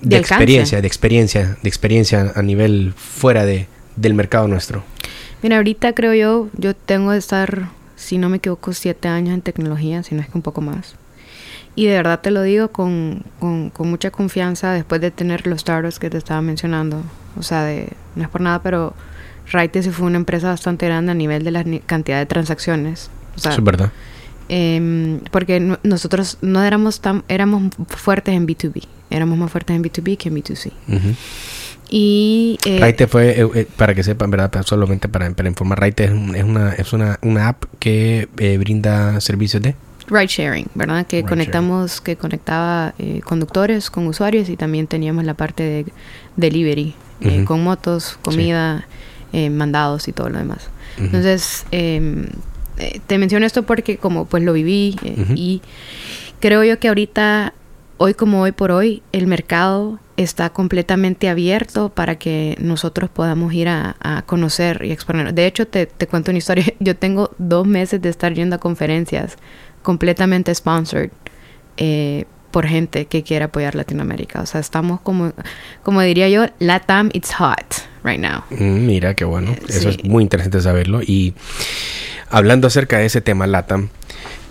de, 0.00 0.16
experiencia, 0.16 0.80
de 0.80 0.86
experiencia, 0.86 1.58
de 1.62 1.68
experiencia 1.68 2.32
a 2.34 2.42
nivel 2.42 2.94
fuera 2.96 3.44
de, 3.44 3.66
del 3.96 4.14
mercado 4.14 4.48
nuestro. 4.48 4.82
Mira, 5.42 5.56
ahorita 5.56 5.92
creo 5.92 6.14
yo, 6.14 6.48
yo 6.56 6.74
tengo 6.74 7.10
que 7.10 7.18
estar 7.18 7.68
si 8.02 8.18
no 8.18 8.28
me 8.28 8.38
equivoco, 8.38 8.72
siete 8.72 9.08
años 9.08 9.32
en 9.32 9.42
tecnología, 9.42 10.02
si 10.02 10.14
no 10.14 10.20
es 10.20 10.28
que 10.28 10.36
un 10.36 10.42
poco 10.42 10.60
más. 10.60 10.96
Y 11.74 11.86
de 11.86 11.94
verdad 11.94 12.20
te 12.20 12.30
lo 12.30 12.42
digo 12.42 12.68
con, 12.68 13.24
con, 13.38 13.72
mucha 13.88 14.10
confianza 14.10 14.72
después 14.72 15.00
de 15.00 15.10
tener 15.10 15.46
los 15.46 15.60
startups 15.62 15.98
que 15.98 16.10
te 16.10 16.18
estaba 16.18 16.42
mencionando. 16.42 17.02
O 17.38 17.42
sea, 17.42 17.62
de, 17.64 17.88
no 18.14 18.24
es 18.24 18.28
por 18.28 18.40
nada, 18.40 18.60
pero 18.60 18.94
Raite 19.50 19.82
fue 19.90 20.06
una 20.06 20.18
empresa 20.18 20.48
bastante 20.48 20.86
grande 20.86 21.12
a 21.12 21.14
nivel 21.14 21.44
de 21.44 21.50
la 21.50 21.64
cantidad 21.86 22.18
de 22.18 22.26
transacciones. 22.26 23.08
O 23.36 23.38
sea, 23.38 23.52
es 23.52 23.64
verdad. 23.64 23.90
Em, 24.48 25.20
porque 25.30 25.78
nosotros 25.82 26.36
no 26.42 26.62
éramos 26.62 27.00
tan, 27.00 27.24
éramos 27.28 27.72
fuertes 27.86 28.34
en 28.34 28.46
B2B, 28.46 28.86
éramos 29.08 29.38
más 29.38 29.50
fuertes 29.50 29.74
en 29.74 29.82
B2B 29.82 30.18
que 30.18 30.28
en 30.28 30.34
B2C. 30.34 30.72
Y 31.94 32.58
eh, 32.64 32.78
Raite 32.80 33.06
fue, 33.06 33.38
eh, 33.38 33.46
eh, 33.54 33.66
para 33.76 33.94
que 33.94 34.02
sepan, 34.02 34.30
¿verdad? 34.30 34.64
Solamente 34.64 35.10
para, 35.10 35.30
para 35.32 35.46
informar, 35.50 35.78
Raite 35.78 36.04
es, 36.04 36.10
una, 36.10 36.72
es 36.72 36.94
una, 36.94 37.18
una 37.20 37.48
app 37.48 37.64
que 37.78 38.30
eh, 38.38 38.56
brinda 38.56 39.20
servicios 39.20 39.62
de 39.62 39.74
ride 40.08 40.26
sharing, 40.26 40.68
¿verdad? 40.74 41.06
Que 41.06 41.22
conectamos, 41.22 42.00
que 42.00 42.16
conectaba 42.16 42.94
conductores 43.24 43.90
con 43.90 44.06
usuarios 44.06 44.48
y 44.48 44.56
también 44.56 44.86
teníamos 44.86 45.24
la 45.24 45.34
parte 45.34 45.62
de 45.62 45.86
delivery, 46.36 46.94
con 47.44 47.62
motos, 47.62 48.18
comida, 48.22 48.86
mandados 49.50 50.08
y 50.08 50.12
todo 50.12 50.30
lo 50.30 50.38
demás. 50.38 50.70
Entonces, 50.98 51.66
em, 51.72 52.26
te 53.06 53.18
menciono 53.18 53.44
esto 53.44 53.64
porque 53.64 53.98
como 53.98 54.24
pues 54.24 54.42
lo 54.42 54.54
viví 54.54 54.96
y 55.34 55.60
creo 56.40 56.64
yo 56.64 56.78
que 56.78 56.88
ahorita, 56.88 57.54
hoy 58.02 58.14
como 58.14 58.40
hoy 58.42 58.50
por 58.50 58.72
hoy, 58.72 59.00
el 59.12 59.28
mercado 59.28 60.00
está 60.16 60.50
completamente 60.50 61.28
abierto 61.28 61.88
para 61.88 62.16
que 62.16 62.56
nosotros 62.58 63.08
podamos 63.08 63.54
ir 63.54 63.68
a, 63.68 64.24
conocer 64.26 64.82
y 64.84 64.90
exponer. 64.90 65.32
De 65.34 65.46
hecho, 65.46 65.68
te, 65.68 65.86
cuento 66.10 66.32
una 66.32 66.38
historia. 66.38 66.64
Yo 66.80 66.96
tengo 66.96 67.30
dos 67.38 67.64
meses 67.64 68.02
de 68.02 68.08
estar 68.08 68.34
yendo 68.34 68.56
a 68.56 68.58
conferencias 68.58 69.36
completamente 69.82 70.52
sponsored 70.52 71.10
eh, 71.76 72.24
por 72.50 72.66
gente 72.66 73.06
que 73.06 73.22
quiere 73.22 73.44
apoyar 73.44 73.76
Latinoamérica. 73.76 74.40
O 74.40 74.46
sea, 74.46 74.60
estamos 74.60 75.00
como, 75.00 75.32
como 75.84 76.02
diría 76.02 76.28
yo, 76.28 76.46
Latam, 76.58 77.08
it's 77.12 77.32
hot 77.34 77.88
right 78.02 78.18
now. 78.20 78.42
Mm, 78.50 78.84
mira, 78.84 79.14
qué 79.14 79.24
bueno. 79.24 79.54
Eso 79.68 79.90
es 79.90 80.02
muy 80.02 80.24
interesante 80.24 80.60
saberlo. 80.60 81.02
Y 81.02 81.34
hablando 82.30 82.66
acerca 82.66 82.98
de 82.98 83.06
ese 83.06 83.20
tema, 83.20 83.46
Latam, 83.46 83.90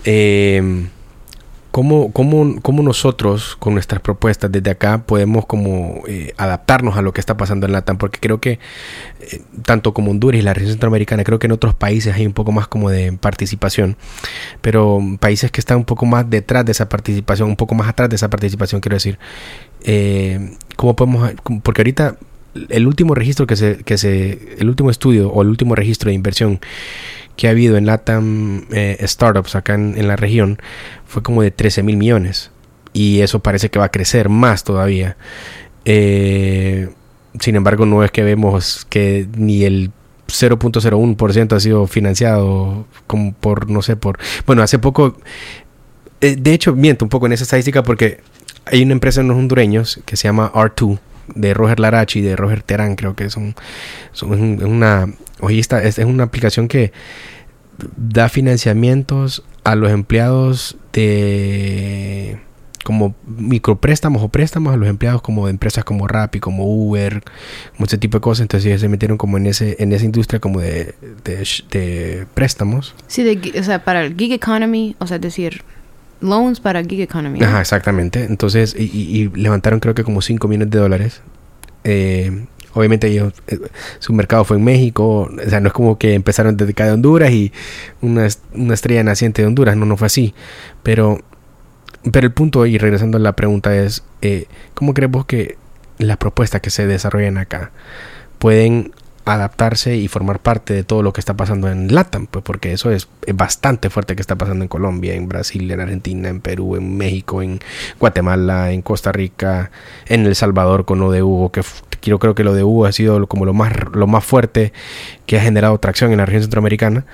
eh, 0.04 0.86
¿Cómo, 1.72 2.12
cómo, 2.12 2.60
cómo, 2.60 2.82
nosotros 2.82 3.56
con 3.58 3.72
nuestras 3.72 4.02
propuestas 4.02 4.52
desde 4.52 4.70
acá 4.70 5.04
podemos 5.06 5.46
como 5.46 6.02
eh, 6.06 6.34
adaptarnos 6.36 6.98
a 6.98 7.02
lo 7.02 7.14
que 7.14 7.20
está 7.20 7.38
pasando 7.38 7.64
en 7.64 7.72
LATAM? 7.72 7.96
Porque 7.96 8.20
creo 8.20 8.40
que 8.40 8.58
eh, 9.20 9.40
tanto 9.64 9.94
como 9.94 10.10
Honduras 10.10 10.38
y 10.38 10.42
la 10.42 10.52
región 10.52 10.72
centroamericana, 10.72 11.24
creo 11.24 11.38
que 11.38 11.46
en 11.46 11.52
otros 11.52 11.72
países 11.74 12.14
hay 12.14 12.26
un 12.26 12.34
poco 12.34 12.52
más 12.52 12.68
como 12.68 12.90
de 12.90 13.14
participación, 13.14 13.96
pero 14.60 15.00
países 15.18 15.50
que 15.50 15.60
están 15.60 15.78
un 15.78 15.84
poco 15.86 16.04
más 16.04 16.28
detrás 16.28 16.66
de 16.66 16.72
esa 16.72 16.90
participación, 16.90 17.48
un 17.48 17.56
poco 17.56 17.74
más 17.74 17.88
atrás 17.88 18.10
de 18.10 18.16
esa 18.16 18.28
participación, 18.28 18.82
quiero 18.82 18.96
decir, 18.96 19.18
eh, 19.82 20.54
¿cómo 20.76 20.94
podemos? 20.94 21.32
Porque 21.62 21.80
ahorita 21.80 22.18
el 22.68 22.86
último 22.86 23.14
registro 23.14 23.46
que 23.46 23.56
se, 23.56 23.78
que 23.78 23.96
se, 23.96 24.56
el 24.58 24.68
último 24.68 24.90
estudio 24.90 25.30
o 25.30 25.40
el 25.40 25.48
último 25.48 25.74
registro 25.74 26.10
de 26.10 26.14
inversión 26.14 26.60
que 27.42 27.48
ha 27.48 27.50
habido 27.50 27.76
en 27.76 27.86
LATAM 27.86 28.66
eh, 28.70 29.04
Startups 29.04 29.56
acá 29.56 29.74
en, 29.74 30.06
la 30.06 30.14
región 30.14 30.60
fue 31.04 31.24
como 31.24 31.42
de 31.42 31.50
13 31.50 31.82
mil 31.82 31.96
millones. 31.96 32.52
Y 32.92 33.18
eso 33.18 33.40
parece 33.40 33.68
que 33.68 33.80
va 33.80 33.86
a 33.86 33.88
crecer 33.90 34.28
más 34.28 34.62
todavía. 34.62 35.16
Eh, 35.84 36.88
sin 37.40 37.56
embargo, 37.56 37.84
no 37.84 38.04
es 38.04 38.12
que 38.12 38.22
vemos 38.22 38.86
que 38.88 39.26
ni 39.36 39.64
el 39.64 39.90
0.01% 40.28 41.56
ha 41.56 41.58
sido 41.58 41.88
financiado 41.88 42.86
como 43.08 43.32
por, 43.32 43.68
no 43.68 43.82
sé, 43.82 43.96
por... 43.96 44.20
Bueno, 44.46 44.62
hace 44.62 44.78
poco... 44.78 45.16
eh, 46.20 46.36
de 46.38 46.54
hecho, 46.54 46.76
miento 46.76 47.04
un 47.04 47.08
poco 47.08 47.26
en 47.26 47.32
esa 47.32 47.42
estadística 47.42 47.82
porque 47.82 48.20
hay 48.66 48.84
una 48.84 48.92
empresa 48.92 49.20
en 49.20 49.26
los 49.26 49.36
hondureños 49.36 50.00
que 50.06 50.16
se 50.16 50.28
llama 50.28 50.52
R2 50.54 51.00
de 51.34 51.54
Roger 51.54 51.80
Larachi 51.80 52.20
y 52.20 52.22
de 52.22 52.36
Roger 52.36 52.62
Terán, 52.62 52.96
creo 52.96 53.14
que 53.14 53.30
son, 53.30 53.54
una 54.22 55.08
oye, 55.42 55.58
esta 55.58 55.82
es, 55.82 55.98
una 55.98 56.24
aplicación 56.24 56.68
que 56.68 56.92
da 57.96 58.28
financiamientos 58.28 59.44
a 59.64 59.74
los 59.74 59.90
empleados 59.90 60.76
de 60.92 62.38
como 62.84 63.14
micropréstamos 63.26 64.22
o 64.22 64.28
préstamos 64.28 64.74
a 64.74 64.76
los 64.76 64.88
empleados 64.88 65.22
como 65.22 65.46
de 65.46 65.52
empresas 65.52 65.84
como 65.84 66.08
Rappi, 66.08 66.40
como 66.40 66.64
Uber, 66.64 67.22
como 67.76 67.86
tipo 67.86 68.18
de 68.18 68.20
cosas. 68.20 68.42
Entonces 68.42 68.66
ellos 68.66 68.80
se 68.80 68.88
metieron 68.88 69.18
como 69.18 69.36
en 69.36 69.46
ese 69.46 69.76
en 69.78 69.92
esa 69.92 70.04
industria 70.04 70.40
como 70.40 70.60
de, 70.60 70.94
préstamos. 72.34 72.94
Sí, 73.06 73.22
de, 73.22 73.58
o 73.58 73.62
sea, 73.62 73.84
para 73.84 74.04
el 74.04 74.16
gig 74.16 74.32
economy, 74.32 74.96
o 74.98 75.06
sea, 75.06 75.18
decir, 75.18 75.62
loans 76.22 76.60
para 76.60 76.82
gig 76.82 77.00
economy. 77.02 77.38
¿no? 77.40 77.46
Ajá, 77.46 77.60
exactamente. 77.60 78.24
Entonces, 78.24 78.74
y, 78.78 78.84
y- 78.84 79.28
levantaron 79.36 79.80
creo 79.80 79.94
que 79.94 80.04
como 80.04 80.22
5 80.22 80.48
millones 80.48 80.70
de 80.70 80.78
dólares. 80.78 81.20
Eh, 81.84 82.46
obviamente 82.74 83.08
ellos, 83.08 83.34
eh, 83.48 83.58
su 83.98 84.12
mercado 84.12 84.44
fue 84.44 84.56
en 84.56 84.64
México. 84.64 85.28
O 85.44 85.50
sea, 85.50 85.60
no 85.60 85.66
es 85.68 85.72
como 85.74 85.98
que 85.98 86.14
empezaron 86.14 86.56
desde 86.56 86.72
acá 86.72 86.86
de 86.86 86.92
Honduras 86.92 87.30
y 87.32 87.52
una, 88.00 88.28
una 88.54 88.74
estrella 88.74 89.02
naciente 89.04 89.42
de 89.42 89.48
Honduras. 89.48 89.76
No, 89.76 89.84
no 89.84 89.96
fue 89.96 90.06
así. 90.06 90.34
Pero, 90.82 91.20
pero 92.10 92.26
el 92.26 92.32
punto, 92.32 92.64
y 92.66 92.78
regresando 92.78 93.18
a 93.18 93.20
la 93.20 93.32
pregunta, 93.34 93.76
es, 93.76 94.02
eh, 94.22 94.46
¿cómo 94.74 94.94
crees 94.94 95.10
vos 95.10 95.26
que 95.26 95.56
las 95.98 96.16
propuestas 96.16 96.60
que 96.60 96.70
se 96.70 96.86
desarrollan 96.86 97.38
acá 97.38 97.70
pueden 98.38 98.92
adaptarse 99.24 99.96
y 99.96 100.08
formar 100.08 100.40
parte 100.40 100.74
de 100.74 100.84
todo 100.84 101.02
lo 101.02 101.12
que 101.12 101.20
está 101.20 101.34
pasando 101.34 101.70
en 101.70 101.94
LATAM, 101.94 102.26
pues 102.26 102.44
porque 102.44 102.72
eso 102.72 102.90
es, 102.90 103.08
bastante 103.34 103.88
fuerte 103.88 104.16
que 104.16 104.20
está 104.20 104.36
pasando 104.36 104.64
en 104.64 104.68
Colombia, 104.68 105.14
en 105.14 105.28
Brasil, 105.28 105.70
en 105.70 105.80
Argentina, 105.80 106.28
en 106.28 106.40
Perú, 106.40 106.76
en 106.76 106.96
México, 106.96 107.42
en 107.42 107.60
Guatemala, 108.00 108.72
en 108.72 108.82
Costa 108.82 109.12
Rica, 109.12 109.70
en 110.06 110.26
El 110.26 110.34
Salvador 110.34 110.84
con 110.84 110.98
lo 110.98 111.10
de 111.12 111.22
Hugo, 111.22 111.52
que 111.52 111.62
yo 112.02 112.18
creo 112.18 112.34
que 112.34 112.42
lo 112.42 112.54
de 112.54 112.64
Hugo 112.64 112.86
ha 112.86 112.92
sido 112.92 113.26
como 113.28 113.44
lo 113.44 113.54
más 113.54 113.72
lo 113.92 114.06
más 114.08 114.24
fuerte 114.24 114.72
que 115.24 115.38
ha 115.38 115.40
generado 115.40 115.78
tracción 115.78 116.10
en 116.10 116.18
la 116.18 116.26
región 116.26 116.42
centroamericana. 116.42 117.04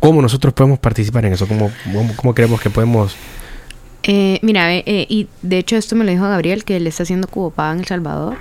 ¿Cómo 0.00 0.20
nosotros 0.22 0.52
podemos 0.54 0.78
participar 0.78 1.24
en 1.24 1.34
eso? 1.34 1.46
¿Cómo, 1.46 1.70
cómo, 1.84 2.16
cómo 2.16 2.34
creemos 2.34 2.60
que 2.60 2.70
podemos 2.70 3.16
Eh, 4.02 4.38
mira, 4.42 4.74
eh, 4.74 4.82
eh, 4.86 5.06
y 5.08 5.28
de 5.42 5.58
hecho 5.58 5.76
esto 5.76 5.94
me 5.94 6.04
lo 6.04 6.10
dijo 6.10 6.24
Gabriel, 6.24 6.64
que 6.64 6.80
le 6.80 6.88
está 6.88 7.02
haciendo 7.02 7.28
Cubopaba 7.28 7.72
en 7.72 7.80
El 7.80 7.86
Salvador. 7.86 8.36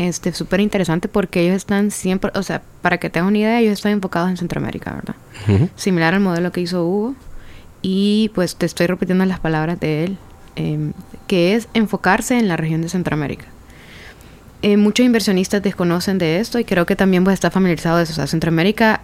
Este, 0.00 0.32
súper 0.32 0.60
interesante 0.60 1.08
porque 1.08 1.42
ellos 1.42 1.56
están 1.56 1.90
siempre, 1.90 2.30
o 2.34 2.42
sea, 2.42 2.62
para 2.80 2.96
que 2.96 3.10
tengas 3.10 3.28
una 3.28 3.36
idea, 3.36 3.60
ellos 3.60 3.74
están 3.74 3.92
enfocados 3.92 4.30
en 4.30 4.38
Centroamérica, 4.38 4.94
¿verdad? 4.94 5.68
Similar 5.76 6.14
al 6.14 6.20
modelo 6.20 6.50
que 6.52 6.62
hizo 6.62 6.86
Hugo. 6.86 7.14
Y 7.82 8.30
pues 8.34 8.56
te 8.56 8.64
estoy 8.64 8.86
repitiendo 8.86 9.26
las 9.26 9.40
palabras 9.40 9.78
de 9.78 10.04
él, 10.04 10.16
em, 10.56 10.94
que 11.26 11.54
es 11.54 11.68
enfocarse 11.74 12.38
en 12.38 12.48
la 12.48 12.56
región 12.56 12.80
de 12.80 12.88
Centroamérica. 12.88 13.44
Eh, 14.62 14.78
muchos 14.78 15.04
inversionistas 15.04 15.62
desconocen 15.62 16.16
de 16.16 16.40
esto 16.40 16.58
y 16.58 16.64
creo 16.64 16.86
que 16.86 16.96
también 16.96 17.22
pues 17.22 17.34
está 17.34 17.50
familiarizado 17.50 17.98
de 17.98 18.04
eso. 18.04 18.12
O 18.12 18.16
sea, 18.16 18.26
Centroamérica 18.26 19.02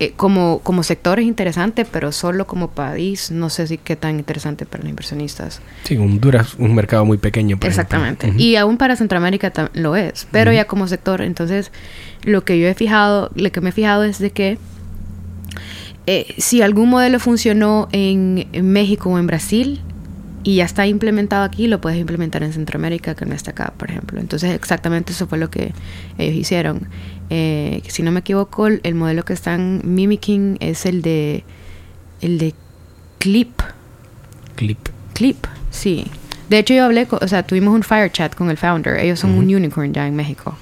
eh, 0.00 0.12
como, 0.14 0.60
como 0.60 0.84
sector 0.84 1.18
es 1.18 1.26
interesante, 1.26 1.84
pero 1.84 2.12
solo 2.12 2.46
como 2.46 2.70
país 2.70 3.32
no 3.32 3.50
sé 3.50 3.66
si 3.66 3.78
qué 3.78 3.96
tan 3.96 4.18
interesante 4.18 4.64
para 4.64 4.84
los 4.84 4.90
inversionistas. 4.90 5.60
Sí, 5.82 5.96
Honduras 5.96 6.54
un 6.56 6.74
mercado 6.74 7.04
muy 7.04 7.18
pequeño. 7.18 7.58
por 7.58 7.68
Exactamente. 7.68 8.32
Y 8.36 8.54
aún 8.54 8.78
para 8.78 8.94
Centroamérica 8.94 9.52
lo 9.74 9.96
es, 9.96 10.28
pero 10.30 10.52
ya 10.52 10.66
como 10.66 10.86
sector, 10.86 11.20
entonces 11.20 11.72
lo 12.22 12.44
que 12.44 12.60
yo 12.60 12.68
he 12.68 12.74
fijado, 12.74 13.30
lo 13.34 13.50
que 13.50 13.60
me 13.60 13.70
he 13.70 13.72
fijado 13.72 14.04
es 14.04 14.20
de 14.20 14.30
que 14.30 14.58
eh, 16.06 16.34
si 16.38 16.62
algún 16.62 16.90
modelo 16.90 17.18
funcionó 17.18 17.88
en, 17.90 18.46
en 18.52 18.70
México 18.72 19.10
o 19.10 19.18
en 19.18 19.26
Brasil 19.26 19.80
y 20.44 20.56
ya 20.56 20.64
está 20.64 20.86
implementado 20.86 21.44
aquí, 21.44 21.66
lo 21.66 21.80
puedes 21.80 21.98
implementar 21.98 22.42
en 22.42 22.52
Centroamérica, 22.52 23.14
que 23.14 23.26
no 23.26 23.34
está 23.34 23.50
acá, 23.50 23.74
por 23.76 23.90
ejemplo. 23.90 24.20
Entonces 24.20 24.54
exactamente 24.54 25.12
eso 25.12 25.26
fue 25.26 25.38
lo 25.38 25.50
que 25.50 25.72
ellos 26.16 26.36
hicieron. 26.36 26.86
Eh, 27.30 27.80
que 27.84 27.90
si 27.90 28.02
no 28.02 28.10
me 28.10 28.20
equivoco, 28.20 28.66
el, 28.66 28.80
el 28.84 28.94
modelo 28.94 29.24
que 29.24 29.32
están 29.34 29.80
mimicking 29.84 30.56
es 30.60 30.86
el 30.86 31.02
de 31.02 31.44
el 32.20 32.38
de 32.38 32.54
Clip. 33.18 33.60
Clip. 34.56 34.78
Clip, 35.14 35.46
sí. 35.70 36.06
De 36.48 36.58
hecho, 36.58 36.72
yo 36.74 36.84
hablé, 36.84 37.06
co- 37.06 37.18
o 37.20 37.28
sea, 37.28 37.42
tuvimos 37.42 37.74
un 37.74 37.82
fire 37.82 38.10
chat 38.10 38.34
con 38.34 38.48
el 38.50 38.56
founder. 38.56 38.96
Ellos 38.98 39.20
son 39.20 39.32
un 39.32 39.44
unicorn 39.54 39.92
ya 39.92 40.06
en 40.06 40.16
México. 40.16 40.56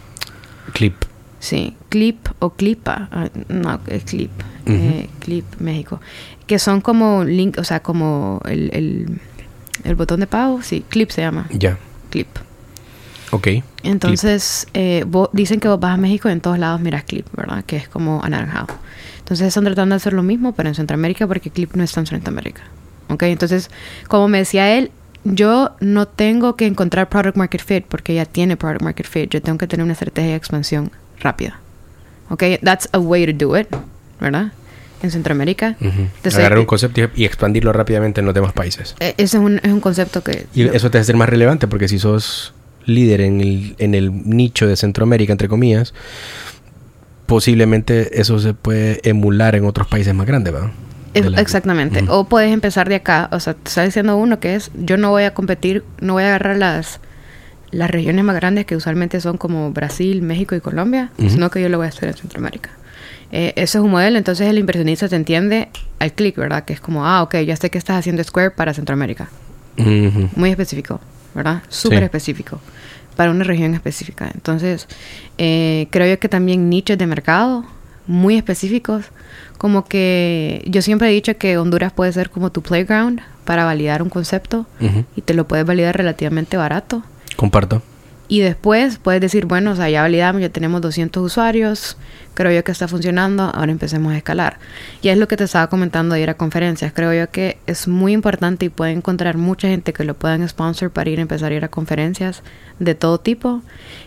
Clip. 0.73 0.95
Sí, 1.39 1.77
Clip 1.91 2.27
o 2.41 2.51
Clipa. 2.51 3.09
ah, 3.13 3.29
no, 3.49 3.79
es 3.87 4.05
Clip. 4.05 4.31
Eh, 4.67 5.09
Clip 5.21 5.45
México. 5.61 6.01
Que 6.47 6.59
son 6.59 6.81
como 6.81 7.23
link, 7.25 7.59
o 7.59 7.65
sea, 7.65 7.81
como 7.81 8.41
el, 8.47 8.71
el, 8.75 9.21
el 9.85 9.95
botón 9.95 10.21
de 10.21 10.27
pago. 10.27 10.61
Sí, 10.63 10.85
Clip 10.89 11.11
se 11.11 11.21
llama. 11.23 11.47
Ya. 11.53 11.79
Clip. 12.11 12.27
Ok. 13.33 13.49
Entonces, 13.83 14.67
eh, 14.75 15.05
vo- 15.07 15.31
dicen 15.33 15.61
que 15.61 15.69
vos 15.69 15.81
vas 15.81 15.95
a 15.95 15.97
México 15.97 16.29
y 16.29 16.33
en 16.33 16.41
todos 16.41 16.59
lados 16.59 16.81
miras 16.81 17.05
Clip, 17.05 17.27
¿verdad? 17.37 17.65
Que 17.65 17.77
es 17.77 17.89
como 17.89 18.23
anaranjado. 18.23 18.67
Entonces, 19.19 19.49
están 19.49 19.65
tratando 19.65 19.95
de 19.95 19.97
hacer 19.97 20.13
lo 20.13 20.23
mismo, 20.23 20.53
pero 20.55 20.69
en 20.69 20.75
Centroamérica, 20.75 21.27
porque 21.27 21.51
Clip 21.51 21.75
no 21.75 21.83
está 21.83 22.01
en 22.01 22.07
Centroamérica. 22.07 22.63
¿Ok? 23.09 23.23
Entonces, 23.25 23.71
como 24.09 24.29
me 24.29 24.39
decía 24.39 24.77
él, 24.77 24.91
yo 25.25 25.73
no 25.81 26.07
tengo 26.07 26.55
que 26.57 26.67
encontrar 26.67 27.09
product 27.09 27.37
market 27.37 27.63
fit 27.65 27.85
porque 27.87 28.15
ya 28.15 28.25
tiene 28.27 28.57
product 28.57 28.83
market 28.83 29.07
fit. 29.07 29.31
Yo 29.31 29.43
tengo 29.43 29.59
que 29.59 29.67
tener 29.67 29.83
una 29.85 29.93
estrategia 29.95 30.31
de 30.31 30.37
expansión 30.37 30.91
rápida. 31.21 31.59
¿Ok? 32.31 32.43
That's 32.63 32.89
a 32.93 32.99
way 32.99 33.27
to 33.33 33.47
do 33.47 33.57
it, 33.59 33.69
¿verdad? 34.21 34.53
En 35.03 35.11
Centroamérica. 35.11 35.77
Ujú. 35.81 35.89
Entonces, 35.91 36.37
Agarrar 36.37 36.59
un 36.59 36.65
eh, 36.65 36.67
concepto 36.67 37.01
y- 37.01 37.23
y 37.23 37.25
expandirlo 37.25 37.73
rápidamente 37.73 38.21
en 38.21 38.27
los 38.27 38.35
demás 38.35 38.53
países. 38.53 38.95
eh, 39.01 39.15
Ese 39.19 39.37
es 39.37 39.43
un, 39.43 39.59
es 39.63 39.73
un 39.73 39.81
concepto 39.81 40.23
que... 40.25 40.47
Y 40.55 40.63
eso 40.69 40.91
te 40.91 40.99
hace 40.99 41.07
ser 41.07 41.17
más 41.17 41.29
relevante 41.29 41.69
porque 41.69 41.87
si 41.89 41.99
sos 41.99 42.55
líder 42.87 43.21
en 43.21 43.41
el, 43.41 43.75
en 43.79 43.95
el 43.95 44.29
nicho 44.29 44.67
de 44.67 44.77
Centroamérica, 44.77 45.33
entre 45.33 45.49
comillas, 45.49 45.93
posiblemente 47.27 48.21
eso 48.21 48.39
se 48.39 48.55
puede 48.55 49.01
emular 49.09 49.55
en 49.55 49.65
otros 49.67 49.87
países 49.89 50.15
más 50.15 50.27
grandes, 50.27 50.53
la- 50.53 51.41
exactamente. 51.41 52.05
O 52.09 52.25
puedes 52.29 52.53
empezar 52.53 52.89
de 52.89 52.97
acá. 52.97 53.29
O 53.33 53.41
sea, 53.41 53.55
te 53.55 53.69
está 53.69 53.83
diciendo 53.85 54.17
uno 54.17 54.39
que 54.39 54.55
es, 54.55 54.71
yo 54.75 54.97
no 54.99 55.11
voy 55.11 55.23
a 55.25 55.33
competir, 55.33 55.83
no 56.01 56.13
voy 56.13 56.25
a 56.25 56.27
agarrar 56.29 56.59
las, 56.59 57.01
las 57.71 57.91
regiones 57.91 58.23
más 58.25 58.37
grandes 58.37 58.67
que 58.67 58.77
usualmente 58.77 59.21
son 59.21 59.39
como 59.39 59.73
Brasil, 59.73 60.21
México 60.23 60.55
y 60.55 60.61
Colombia, 60.61 61.11
sino 61.31 61.51
que 61.51 61.63
yo 61.63 61.69
lo 61.71 61.79
voy 61.79 61.87
a 61.87 61.89
hacer 61.89 62.11
en 62.11 62.15
Centroamérica. 62.17 62.71
Eh, 63.33 63.55
ese 63.57 63.79
es 63.79 63.85
un 63.85 63.91
modelo, 63.91 64.19
entonces 64.19 64.47
el 64.47 64.59
inversionista 64.59 65.09
te 65.09 65.17
entiende 65.17 65.69
al 65.99 66.13
clic, 66.13 66.37
¿verdad? 66.37 66.65
Que 66.65 66.75
es 66.75 66.81
como, 66.81 67.07
ah, 67.07 67.23
ok, 67.23 67.37
ya 67.47 67.57
sé 67.57 67.71
que 67.71 67.79
estás 67.79 67.97
haciendo 67.99 68.23
Square 68.23 68.51
para 68.51 68.73
Centroamérica. 68.75 69.29
Muy 70.37 70.51
específico, 70.51 71.01
¿verdad? 71.37 71.63
Súper 71.69 71.99
Sí. 72.01 72.05
específico. 72.07 72.61
Para 73.15 73.31
una 73.31 73.45
región 73.45 73.73
específica. 73.75 74.31
Entonces, 74.35 74.89
eh, 75.39 75.87
creo 75.91 76.07
yo 76.09 76.19
que 76.19 76.29
también 76.29 76.69
nichos 76.69 76.99
de 76.99 77.07
mercado 77.07 77.65
muy 78.07 78.37
específicos. 78.37 79.05
Como 79.59 79.85
que 79.87 80.63
yo 80.67 80.83
siempre 80.83 81.09
he 81.09 81.13
dicho 81.13 81.37
que 81.39 81.57
Honduras 81.59 81.93
puede 81.93 82.13
ser 82.13 82.29
como 82.31 82.51
tu 82.51 82.61
playground 82.63 83.21
para 83.45 83.65
validar 83.65 84.03
un 84.03 84.11
concepto 84.11 84.67
y 85.17 85.23
te 85.23 85.33
lo 85.35 85.47
puedes 85.49 85.65
validar 85.65 85.97
relativamente 85.97 86.57
barato. 86.57 87.03
Comparto. 87.37 87.81
Y 88.29 88.41
después 88.41 88.99
puedes 88.99 89.21
decir, 89.21 89.47
bueno, 89.47 89.73
o 89.73 89.77
sea, 89.77 89.89
ya 89.89 90.03
validamos, 90.03 90.43
ya 90.43 90.49
tenemos 90.49 90.81
200 90.81 91.23
usuarios, 91.23 91.97
creo 92.35 92.51
yo 92.51 92.65
que 92.65 92.73
está 92.73 92.89
funcionando, 92.89 93.45
ahora 93.45 93.71
empecemos 93.71 94.13
a 94.13 94.17
escalar. 94.17 94.59
Y 95.01 95.09
es 95.09 95.19
lo 95.19 95.29
que 95.29 95.37
te 95.37 95.45
estaba 95.45 95.69
comentando 95.69 96.15
de 96.15 96.23
ir 96.23 96.31
a 96.31 96.35
conferencias. 96.35 96.93
Creo 96.93 97.15
yo 97.15 97.31
que 97.31 97.59
es 97.67 97.87
muy 97.87 98.13
importante 98.13 98.67
y 98.67 98.69
pueden 98.69 98.99
encontrar 98.99 99.37
mucha 99.37 99.69
gente 99.69 99.93
que 99.93 100.05
lo 100.05 100.15
puedan 100.15 100.47
sponsor 100.49 100.91
para 100.91 101.09
ir 101.09 101.21
a 101.21 101.23
empezar 101.23 101.53
a 101.53 101.55
ir 101.55 101.65
a 101.65 101.69
conferencias 101.69 102.43
de 102.81 102.95
todo 102.95 103.19
tipo. 103.19 103.63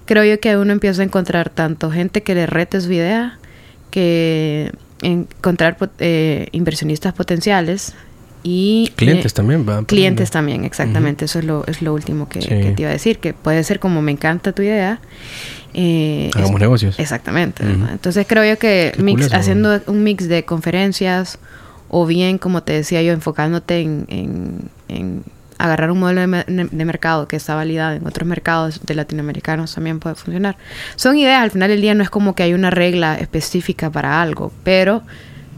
Creo 0.06 0.26
yo 0.26 0.40
que 0.40 0.58
uno 0.58 0.74
empieza 0.74 1.02
a 1.02 1.06
encontrar 1.06 1.50
tanto 1.50 1.90
gente 1.90 2.22
que 2.22 2.36
le 2.36 2.46
rete 2.46 2.82
su 2.82 2.92
idea, 2.92 3.40
que 3.90 4.74
encontrar 5.02 5.78
eh, 6.00 6.50
inversionistas 6.52 7.14
potenciales 7.14 7.94
y 8.44 8.92
Clientes 8.96 9.32
eh, 9.34 9.36
también, 9.36 9.68
¿va? 9.68 9.84
Clientes 9.84 10.32
también, 10.32 10.64
exactamente. 10.64 11.26
Eso 11.26 11.40
es 11.40 11.46
lo, 11.46 11.66
es 11.68 11.82
lo 11.82 11.94
último 11.94 12.30
que, 12.30 12.42
Sí. 12.42 12.48
que 12.48 12.72
te 12.76 12.82
iba 12.84 12.90
a 12.90 12.94
decir, 12.94 13.20
que 13.20 13.34
puede 13.34 13.64
ser 13.64 13.80
como 13.80 14.02
me 14.02 14.12
encanta 14.12 14.52
tu 14.54 14.62
idea. 14.62 15.00
eh, 15.74 16.32
Hagamos 16.34 16.56
es- 16.56 16.60
negocios. 16.62 17.00
Exactamente. 17.00 17.64
Entonces 17.64 18.26
creo 18.28 18.44
yo 18.46 18.58
que 18.58 18.94
mix- 18.98 19.28
cool 19.28 19.36
haciendo 19.36 19.82
un 19.88 20.04
mix 20.04 20.28
de 20.28 20.44
conferencias 20.44 21.38
o 21.90 22.06
bien, 22.06 22.38
como 22.38 22.64
te 22.64 22.74
decía 22.74 23.02
yo, 23.04 23.14
enfocándote 23.14 23.82
en, 23.82 24.06
en- 24.10 24.70
en 24.88 25.24
agarrar 25.58 25.92
un 25.92 26.00
modelo 26.00 26.22
de, 26.26 26.70
de 26.72 26.86
mercado 26.86 27.28
que 27.28 27.36
está 27.36 27.54
validado 27.54 27.94
en 27.96 28.08
otros 28.08 28.28
mercados 28.28 28.80
de 28.86 28.96
latinoamericanos 28.96 29.76
también 29.76 30.00
puede 30.00 30.16
funcionar. 30.16 30.56
Son 30.96 31.18
ideas, 31.18 31.44
al 31.44 31.52
final 31.52 31.70
del 31.70 31.82
día 31.82 31.94
no 31.96 32.02
es 32.04 32.10
como 32.10 32.34
que 32.34 32.44
hay 32.44 32.54
una 32.54 32.70
regla 32.70 33.16
específica 33.16 33.90
para 33.92 34.22
algo, 34.22 34.54
pero 34.64 35.04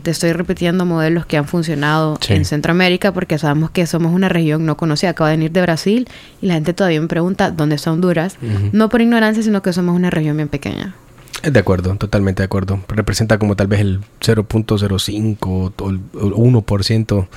te 0.01 0.11
estoy 0.11 0.33
repitiendo 0.33 0.85
modelos 0.85 1.25
que 1.25 1.37
han 1.37 1.47
funcionado 1.47 2.17
en 2.27 2.45
Centroamérica 2.45 3.13
porque 3.13 3.37
sabemos 3.37 3.71
que 3.71 3.85
somos 3.87 4.13
una 4.13 4.29
región 4.29 4.65
no 4.65 4.77
conocida. 4.77 5.11
Acabo 5.11 5.27
de 5.27 5.37
venir 5.37 5.51
de 5.51 5.61
Brasil 5.61 6.07
y 6.41 6.47
la 6.47 6.55
gente 6.55 6.73
todavía 6.73 7.01
me 7.01 7.07
pregunta 7.07 7.51
dónde 7.51 7.75
está 7.75 7.91
Honduras. 7.91 8.37
No 8.71 8.89
por 8.89 9.01
ignorancia, 9.01 9.43
sino 9.43 9.61
que 9.61 9.73
somos 9.73 9.95
una 9.95 10.09
región 10.09 10.37
bien 10.37 10.49
pequeña. 10.49 10.95
De 11.43 11.59
acuerdo, 11.59 11.95
totalmente 11.95 12.43
de 12.43 12.45
acuerdo. 12.45 12.79
Representa 12.87 13.39
como 13.39 13.55
tal 13.55 13.67
vez 13.67 13.79
el 13.79 14.01
0.05 14.19 15.37
o 15.41 15.89
el 15.89 15.99
1% 16.11 17.27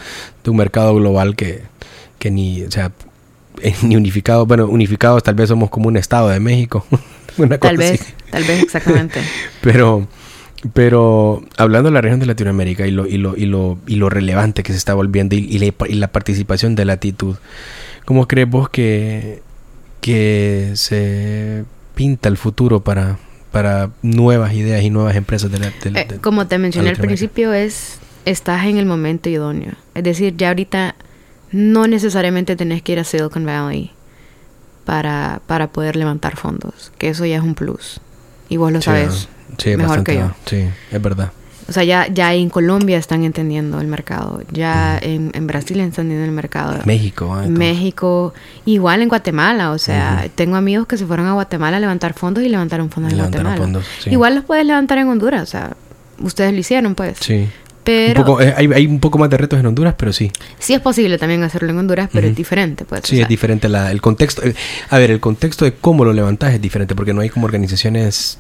de 0.45 0.51
un 0.51 0.57
mercado 0.57 0.95
global 0.95 1.37
que, 1.37 1.63
que 2.19 2.31
ni, 2.31 2.63
o 2.63 2.71
sea, 2.71 2.93
ni 3.83 3.97
unificado, 3.97 4.47
bueno, 4.47 4.67
unificados 4.67 5.23
tal 5.23 5.35
vez 5.35 5.49
somos 5.49 5.71
como 5.71 5.89
un 5.89 5.97
estado 5.97 6.29
de 6.29 6.41
México. 6.41 6.85
tal 7.61 7.77
vez, 7.77 8.15
tal 8.31 8.45
vez 8.45 8.63
exactamente. 8.63 9.21
pero, 9.63 10.07
pero 10.73 11.43
hablando 11.57 11.91
de 11.91 11.95
la 11.95 12.01
región 12.01 12.21
de 12.21 12.27
Latinoamérica 12.27 12.87
y 12.87 12.91
lo, 12.91 13.07
y 13.07 13.19
lo, 13.19 13.37
y 13.37 13.47
lo, 13.47 13.79
y 13.87 13.97
lo 13.97 14.09
relevante 14.09 14.63
que 14.63 14.73
se 14.73 14.79
está 14.79 14.95
volviendo 14.95 15.35
y, 15.35 15.59
la, 15.59 16.09
participación 16.09 16.75
de 16.75 16.85
latitud, 16.85 17.37
¿cómo 18.05 18.27
crees 18.27 18.49
vos 18.49 18.71
que, 18.71 19.43
que 20.01 20.73
se 20.75 21.65
pinta 21.95 22.29
el 22.29 22.37
futuro 22.37 22.81
para, 22.81 23.19
para 23.53 23.91
nuevas 24.03 24.55
ideas 24.55 24.83
y 24.83 24.91
nuevas 24.91 25.17
empresas 25.17 25.51
de 25.51 25.59
la 25.59 25.69
eh, 25.69 26.19
Como 26.23 26.47
te 26.47 26.59
mencioné 26.59 26.91
al 26.91 26.97
principio, 26.97 27.53
es 27.53 27.99
estás 28.25 28.65
en 28.65 28.79
el 28.79 28.87
momento 28.87 29.29
idóneo. 29.29 29.73
Es 29.95 30.05
decir, 30.05 30.35
ya 30.37 30.49
ahorita 30.49 30.95
no 31.53 31.87
necesariamente 31.87 32.57
tenés 32.57 32.83
que 32.83 32.93
ir 32.93 32.99
a 32.99 33.05
Silicon 33.05 33.45
Valley 33.45 33.93
para, 34.87 35.43
para 35.47 35.69
poder 35.69 35.97
levantar 35.97 36.37
fondos, 36.37 36.91
que 36.97 37.11
eso 37.11 37.27
ya 37.27 37.37
es 37.37 37.43
un 37.43 37.55
plus. 37.55 38.01
Y 38.49 38.57
vos 38.57 38.73
lo 38.73 38.81
sabes 38.81 39.29
mejor 39.77 40.05
que 40.05 40.15
yo. 40.17 40.31
Sí, 40.47 40.69
es 40.91 41.03
verdad. 41.03 41.33
O 41.67 41.73
sea, 41.73 41.83
ya, 41.83 42.09
ya 42.09 42.35
en 42.35 42.51
Colombia 42.51 42.99
están 42.99 43.25
entendiendo 43.25 43.81
el 43.81 43.87
mercado, 43.87 44.43
ya 44.53 44.99
en, 45.01 45.31
en, 45.33 45.47
Brasil 45.47 45.79
están 45.81 45.87
entendiendo 45.87 46.27
el 46.27 46.33
mercado. 46.33 46.79
México, 46.85 47.41
¿eh? 47.41 47.49
México, 47.49 48.35
igual 48.67 49.01
en 49.01 49.09
Guatemala, 49.09 49.71
o 49.71 49.79
sea, 49.79 50.27
tengo 50.35 50.57
amigos 50.57 50.87
que 50.87 50.99
se 50.99 51.07
fueron 51.07 51.27
a 51.27 51.33
Guatemala 51.33 51.79
a 51.79 51.81
levantar 51.81 52.13
fondos 52.13 52.45
y 52.45 52.51
levantaron 52.51 52.91
fondos 52.91 53.13
en 53.13 53.19
Guatemala. 53.19 53.81
Igual 54.07 54.35
los 54.35 54.45
puedes 54.45 54.67
levantar 54.67 54.99
en 54.99 55.09
Honduras, 55.09 55.43
o 55.43 55.47
sea, 55.47 55.77
ustedes 56.19 56.53
lo 56.53 56.59
hicieron, 56.59 56.95
pues. 56.95 57.17
Sí. 57.21 57.49
Pero, 57.83 58.41
eh, 58.41 58.55
hay, 58.57 58.87
un 58.87 58.99
poco 58.99 59.19
más 59.19 59.29
de 59.29 59.37
retos 59.37 59.61
en 59.61 59.67
Honduras, 59.67 59.95
pero 59.99 60.13
sí. 60.13 60.31
Sí 60.59 60.73
es 60.73 60.81
posible 60.81 61.19
también 61.19 61.43
hacerlo 61.43 61.71
en 61.71 61.79
Honduras, 61.79 62.09
pero 62.11 62.27
es 62.27 62.35
diferente. 62.35 62.87
Pues, 62.87 63.03
sí, 63.05 63.21
es 63.21 63.29
diferente 63.29 63.69
la, 63.69 63.91
el 63.91 64.01
contexto. 64.01 64.43
Eh, 64.43 64.55
a 64.89 64.99
ver, 64.99 65.11
el 65.11 65.21
contexto 65.21 65.67
de 65.67 65.75
cómo 65.75 66.05
lo 66.05 66.15
levantas 66.15 66.55
es 66.55 66.61
diferente 66.63 66.95
porque 66.95 67.13
no 67.13 67.21
hay 67.21 67.29
como 67.29 67.45
organizaciones 67.45 68.39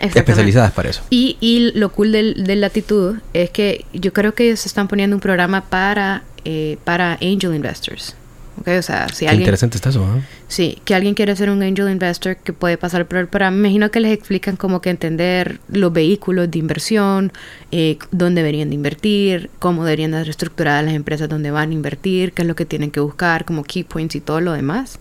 especializadas 0.00 0.72
para 0.72 0.90
eso. 0.90 1.02
Y, 1.10 1.36
y 1.40 1.72
lo 1.78 1.90
cool 1.92 2.12
del, 2.12 2.44
del, 2.44 2.60
Latitud 2.60 3.16
es 3.32 3.50
que 3.50 3.84
yo 3.92 4.12
creo 4.12 4.34
que 4.34 4.44
ellos 4.44 4.66
están 4.66 4.88
poniendo 4.88 5.16
un 5.16 5.20
programa 5.20 5.62
para, 5.62 6.22
eh, 6.44 6.78
para 6.84 7.14
angel 7.14 7.54
investors. 7.54 8.14
Okay, 8.60 8.76
o 8.76 8.82
sea, 8.82 9.08
si 9.08 9.24
Qué 9.24 9.34
interesante 9.34 9.78
está 9.78 9.88
eso, 9.88 10.02
¿eh? 10.02 10.22
Sí, 10.46 10.78
que 10.84 10.94
alguien 10.94 11.14
quiere 11.14 11.34
ser 11.34 11.48
un 11.48 11.62
angel 11.62 11.88
investor 11.88 12.36
que 12.36 12.52
puede 12.52 12.76
pasar 12.76 13.06
por 13.06 13.18
el 13.18 13.26
programa. 13.26 13.56
Me 13.56 13.68
imagino 13.68 13.90
que 13.90 14.00
les 14.00 14.12
explican 14.12 14.56
como 14.56 14.82
que 14.82 14.90
entender 14.90 15.60
los 15.68 15.90
vehículos 15.92 16.50
de 16.50 16.58
inversión, 16.58 17.32
eh, 17.72 17.96
dónde 18.10 18.42
deberían 18.42 18.68
de 18.68 18.74
invertir, 18.74 19.50
cómo 19.60 19.84
deberían 19.84 20.10
de 20.10 20.24
reestructurar 20.24 20.84
las 20.84 20.92
empresas 20.92 21.30
donde 21.30 21.50
van 21.50 21.70
a 21.70 21.72
invertir, 21.72 22.32
qué 22.32 22.42
es 22.42 22.48
lo 22.48 22.54
que 22.54 22.66
tienen 22.66 22.90
que 22.90 23.00
buscar, 23.00 23.46
como 23.46 23.64
key 23.64 23.84
points 23.84 24.16
y 24.16 24.20
todo 24.20 24.42
lo 24.42 24.52
demás. 24.52 24.98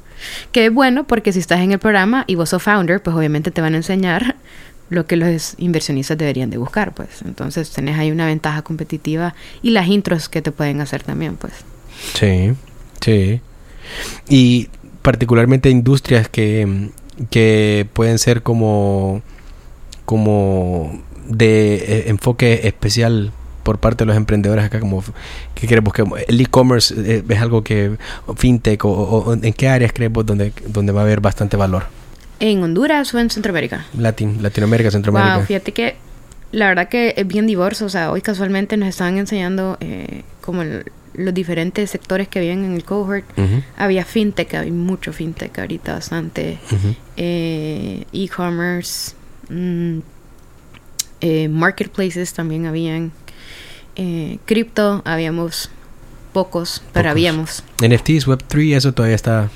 Que 0.53 0.67
es 0.67 0.73
bueno 0.73 1.05
porque 1.05 1.33
si 1.33 1.39
estás 1.39 1.59
en 1.59 1.73
el 1.73 1.79
programa 1.79 2.23
y 2.27 2.35
vos 2.35 2.49
sos 2.49 2.63
founder, 2.63 3.01
pues 3.01 3.15
obviamente 3.15 3.51
te 3.51 3.59
van 3.59 3.73
a 3.73 3.77
enseñar 3.77 4.37
lo 4.89 5.05
que 5.05 5.15
los 5.15 5.55
inversionistas 5.57 6.17
deberían 6.17 6.49
de 6.49 6.57
buscar, 6.57 6.93
pues. 6.93 7.21
Entonces 7.23 7.69
tenés 7.71 7.97
ahí 7.97 8.11
una 8.11 8.25
ventaja 8.25 8.61
competitiva 8.61 9.35
y 9.61 9.71
las 9.71 9.87
intros 9.87 10.29
que 10.29 10.41
te 10.41 10.51
pueden 10.51 10.81
hacer 10.81 11.03
también, 11.03 11.35
pues. 11.35 11.53
Sí, 12.15 12.53
sí. 13.01 13.41
Y 14.27 14.69
particularmente 15.01 15.69
industrias 15.69 16.29
que, 16.29 16.89
que 17.29 17.87
pueden 17.93 18.19
ser 18.19 18.43
como, 18.43 19.21
como 20.05 21.01
de 21.27 21.75
eh, 21.75 22.03
enfoque 22.07 22.61
especial 22.63 23.31
por 23.63 23.77
parte 23.77 24.03
de 24.03 24.07
los 24.07 24.17
emprendedores 24.17 24.65
acá 24.65 24.79
como 24.79 25.03
que 25.53 25.67
queremos 25.67 25.93
que 25.93 26.03
el 26.27 26.41
e-commerce 26.41 26.95
eh, 26.97 27.23
es 27.27 27.39
algo 27.39 27.63
que 27.63 27.97
fintech 28.35 28.83
o, 28.83 29.37
en 29.39 29.53
qué 29.53 29.69
áreas 29.69 29.93
creemos 29.93 30.25
donde 30.25 30.51
donde 30.67 30.91
va 30.91 31.01
a 31.01 31.03
haber 31.03 31.21
bastante 31.21 31.55
valor 31.55 31.83
¿En 32.39 32.63
Honduras 32.63 33.13
o 33.13 33.19
en 33.19 33.29
Centroamérica? 33.29 33.85
Latin, 33.97 34.41
Latinoamérica, 34.41 34.91
Centroamérica. 34.91 35.37
Wow, 35.37 35.45
fíjate 35.45 35.71
que 35.73 35.95
la 36.51 36.67
verdad 36.69 36.87
que 36.87 37.13
es 37.17 37.27
bien 37.27 37.47
diverso. 37.47 37.85
O 37.85 37.89
sea, 37.89 38.11
hoy 38.11 38.21
casualmente 38.21 38.77
nos 38.77 38.89
estaban 38.89 39.17
enseñando 39.17 39.77
eh, 39.81 40.23
como 40.41 40.63
los 41.13 41.33
diferentes 41.33 41.89
sectores 41.89 42.27
que 42.27 42.39
habían 42.39 42.63
en 42.63 42.73
el 42.73 42.83
cohort. 42.83 43.25
Había 43.77 44.05
fintech, 44.05 44.53
había 44.55 44.71
mucho 44.71 45.11
fintech 45.11 45.57
ahorita, 45.59 45.93
bastante. 45.93 46.59
Eh, 47.17 48.05
e-commerce, 48.13 49.13
mm, 49.49 49.99
eh, 51.21 51.49
marketplaces 51.49 52.33
también 52.33 52.65
habían. 52.65 53.11
cripto, 54.45 55.01
habíamos 55.03 55.69
pocos, 56.31 56.81
pero 56.93 57.09
habíamos. 57.09 57.63
NFTs, 57.81 58.27
Web3, 58.27 58.77
eso 58.77 58.93
todavía 58.93 59.15
está 59.15 59.49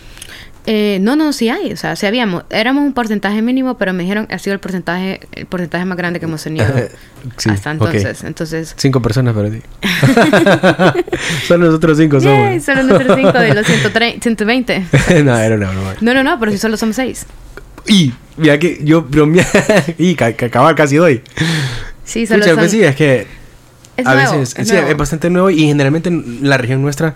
eh, 0.65 0.99
no, 1.01 1.15
no, 1.15 1.33
sí 1.33 1.49
hay. 1.49 1.73
O 1.73 1.77
sea, 1.77 1.95
sí 1.95 2.05
habíamos. 2.05 2.43
Éramos 2.49 2.83
un 2.83 2.93
porcentaje 2.93 3.41
mínimo, 3.41 3.77
pero 3.77 3.93
me 3.93 4.03
dijeron 4.03 4.27
ha 4.29 4.39
sido 4.39 4.53
el 4.53 4.59
porcentaje 4.59 5.19
el 5.33 5.45
porcentaje 5.45 5.83
más 5.85 5.97
grande 5.97 6.19
que 6.19 6.25
hemos 6.25 6.41
tenido 6.41 6.65
hasta 7.45 7.71
entonces. 7.71 8.23
entonces. 8.23 8.73
Cinco 8.77 9.01
personas 9.01 9.35
para 9.35 9.49
ti. 9.49 9.61
solo 11.47 11.65
nosotros 11.65 11.97
cinco 11.97 12.21
somos. 12.21 12.63
solo 12.63 12.83
nosotros 12.83 13.17
cinco 13.17 13.39
de 13.39 13.53
los 13.53 13.67
120. 13.67 14.85
no, 15.23 15.37
era 15.37 15.55
una 15.55 15.69
broma. 15.71 15.95
No, 15.99 16.13
no, 16.13 16.23
no, 16.23 16.39
pero 16.39 16.51
si 16.51 16.57
solo 16.57 16.77
somos 16.77 16.95
seis. 16.95 17.25
Y, 17.87 18.13
mira 18.37 18.57
que 18.57 18.79
yo 18.83 19.01
bromea. 19.01 19.45
y 19.97 20.15
que 20.15 20.23
acabar 20.23 20.75
casi 20.75 20.95
doy. 20.95 21.21
Sí, 22.05 22.25
solo 22.25 22.43
somos... 22.43 22.59
pues 22.59 22.71
sí, 22.71 22.83
es 22.83 22.95
que. 22.95 23.27
Es 23.97 24.07
a 24.07 24.15
veces. 24.15 24.55
Es, 24.57 24.67
sí, 24.69 24.75
es 24.75 24.97
bastante 24.97 25.29
nuevo 25.29 25.49
y 25.49 25.67
generalmente 25.67 26.09
en 26.09 26.39
la 26.49 26.57
región 26.57 26.81
nuestra 26.81 27.15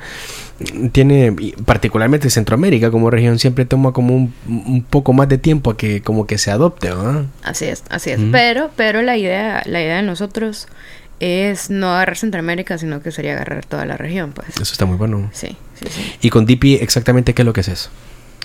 tiene, 0.92 1.36
particularmente 1.66 2.30
Centroamérica 2.30 2.90
como 2.90 3.10
región, 3.10 3.38
siempre 3.40 3.66
toma 3.66 3.94
como 3.94 4.16
un, 4.16 4.34
un 4.48 4.84
poco 4.84 5.14
más 5.14 5.30
de 5.30 5.38
tiempo 5.38 5.72
a 5.72 5.78
que 5.78 6.02
como 6.02 6.26
que 6.26 6.38
se 6.38 6.52
adopte, 6.52 6.90
Así 7.44 7.66
es, 7.66 7.84
así 7.90 8.10
es. 8.10 8.20
Pero, 8.32 8.72
pero 8.76 9.02
la 9.02 9.18
idea, 9.18 9.62
la 9.66 9.82
idea 9.82 9.98
de 9.98 10.04
nosotros 10.04 10.68
es 11.20 11.70
no 11.70 11.92
agarrar 11.92 12.18
Centroamérica, 12.18 12.78
sino 12.78 13.02
que 13.02 13.12
sería 13.12 13.34
agarrar 13.34 13.66
toda 13.66 13.86
la 13.86 13.98
región, 13.98 14.32
pues. 14.34 14.50
Eso 14.50 14.64
está 14.64 14.86
muy 14.86 14.98
bueno. 14.98 15.30
Sí, 15.34 15.56
sí, 15.76 15.86
sí. 15.90 16.14
¿Y 16.22 16.30
con 16.30 16.46
DP 16.46 16.82
exactamente 16.82 17.34
qué 17.34 17.44
es 17.44 17.46
lo 17.46 17.54
que 17.54 17.62
es 17.62 17.68
eso? 17.68 17.90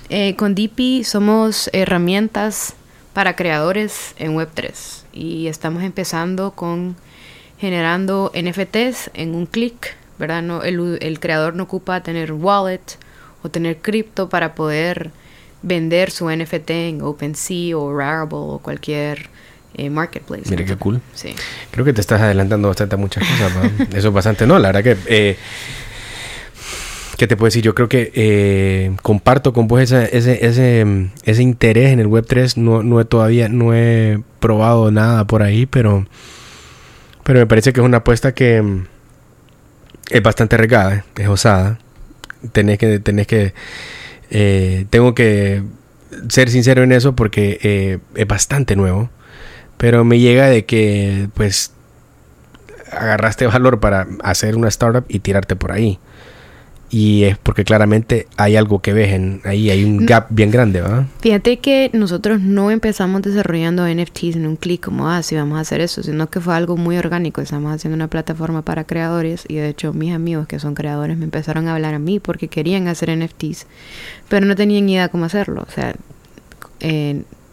Eh, 0.08 0.36
con 0.36 0.54
DP 0.54 1.04
somos 1.04 1.70
herramientas 1.72 2.74
para 3.14 3.36
creadores 3.36 4.14
en 4.18 4.34
Web3 4.34 5.04
y 5.12 5.46
estamos 5.46 5.82
empezando 5.82 6.52
con 6.52 6.96
generando 7.58 8.32
NFTs 8.34 9.10
en 9.14 9.34
un 9.34 9.46
clic 9.46 9.96
¿verdad? 10.18 10.42
No, 10.42 10.62
el, 10.62 10.98
el 11.00 11.20
creador 11.20 11.54
no 11.54 11.64
ocupa 11.64 12.02
tener 12.02 12.32
wallet 12.32 12.98
o 13.42 13.48
tener 13.48 13.78
cripto 13.78 14.28
para 14.28 14.54
poder 14.54 15.10
vender 15.62 16.10
su 16.10 16.30
NFT 16.30 16.70
en 16.70 17.02
OpenSea 17.02 17.76
o 17.76 17.96
Rarible 17.96 18.38
o 18.38 18.60
cualquier 18.62 19.28
eh, 19.74 19.90
marketplace. 19.90 20.50
Mira 20.50 20.64
qué 20.64 20.76
cool. 20.76 21.00
Sí. 21.14 21.34
Creo 21.70 21.84
que 21.84 21.92
te 21.92 22.00
estás 22.00 22.20
adelantando 22.20 22.68
bastante 22.68 22.94
a 22.94 22.98
muchas 22.98 23.26
cosas. 23.26 23.70
Eso 23.94 24.08
es 24.08 24.14
bastante, 24.14 24.46
no, 24.46 24.58
la 24.58 24.72
verdad 24.72 24.82
que... 24.82 24.96
Eh, 25.06 25.36
¿Qué 27.16 27.28
te 27.28 27.36
puedo 27.36 27.48
decir? 27.48 27.62
Yo 27.62 27.74
creo 27.74 27.88
que 27.88 28.10
eh, 28.14 28.96
comparto 29.02 29.52
con 29.52 29.68
vos 29.68 29.80
ese, 29.80 30.16
ese, 30.16 30.44
ese, 30.44 31.10
ese 31.22 31.42
interés 31.42 31.92
en 31.92 32.00
el 32.00 32.08
Web3. 32.08 32.56
No, 32.56 32.82
no 32.82 33.00
he 33.00 33.04
todavía, 33.04 33.48
no 33.48 33.74
he 33.74 34.20
probado 34.40 34.90
nada 34.90 35.24
por 35.26 35.42
ahí, 35.42 35.66
pero, 35.66 36.04
pero 37.22 37.38
me 37.38 37.46
parece 37.46 37.72
que 37.72 37.80
es 37.80 37.86
una 37.86 37.98
apuesta 37.98 38.34
que, 38.34 38.82
es 40.12 40.22
bastante 40.22 40.56
regada, 40.56 41.04
es 41.16 41.28
osada. 41.28 41.78
Tenés 42.52 42.78
que, 42.78 42.98
tenés 42.98 43.26
que, 43.26 43.54
eh, 44.30 44.86
tengo 44.90 45.14
que 45.14 45.62
ser 46.28 46.50
sincero 46.50 46.82
en 46.82 46.92
eso 46.92 47.14
porque 47.14 47.58
eh, 47.62 47.98
es 48.14 48.26
bastante 48.26 48.76
nuevo. 48.76 49.10
Pero 49.76 50.04
me 50.04 50.18
llega 50.18 50.46
de 50.46 50.64
que, 50.64 51.28
pues, 51.34 51.72
agarraste 52.90 53.46
valor 53.46 53.80
para 53.80 54.06
hacer 54.22 54.56
una 54.56 54.68
startup 54.68 55.04
y 55.08 55.20
tirarte 55.20 55.56
por 55.56 55.72
ahí 55.72 55.98
y 56.92 57.24
es 57.24 57.38
porque 57.38 57.64
claramente 57.64 58.26
hay 58.36 58.54
algo 58.54 58.80
que 58.80 58.92
ves 58.92 59.14
en 59.14 59.40
ahí, 59.44 59.70
hay 59.70 59.82
un 59.82 60.04
gap 60.04 60.26
bien 60.28 60.50
grande, 60.50 60.82
¿verdad? 60.82 61.06
Fíjate 61.20 61.56
que 61.56 61.90
nosotros 61.94 62.42
no 62.42 62.70
empezamos 62.70 63.22
desarrollando 63.22 63.88
NFTs 63.88 64.36
en 64.36 64.46
un 64.46 64.56
clic 64.56 64.84
como, 64.84 65.08
ah, 65.08 65.22
sí, 65.22 65.34
vamos 65.34 65.56
a 65.56 65.62
hacer 65.62 65.80
eso, 65.80 66.02
sino 66.02 66.28
que 66.28 66.38
fue 66.38 66.54
algo 66.54 66.76
muy 66.76 66.98
orgánico. 66.98 67.40
Estamos 67.40 67.74
haciendo 67.74 67.94
una 67.94 68.08
plataforma 68.08 68.60
para 68.60 68.84
creadores 68.84 69.46
y 69.48 69.54
de 69.54 69.70
hecho 69.70 69.94
mis 69.94 70.14
amigos 70.14 70.46
que 70.46 70.58
son 70.58 70.74
creadores 70.74 71.16
me 71.16 71.24
empezaron 71.24 71.66
a 71.66 71.74
hablar 71.74 71.94
a 71.94 71.98
mí 71.98 72.20
porque 72.20 72.48
querían 72.48 72.86
hacer 72.88 73.16
NFTs, 73.16 73.66
pero 74.28 74.44
no 74.44 74.54
tenían 74.54 74.86
idea 74.86 75.08
cómo 75.08 75.24
hacerlo. 75.24 75.64
O 75.66 75.72
sea, 75.72 75.94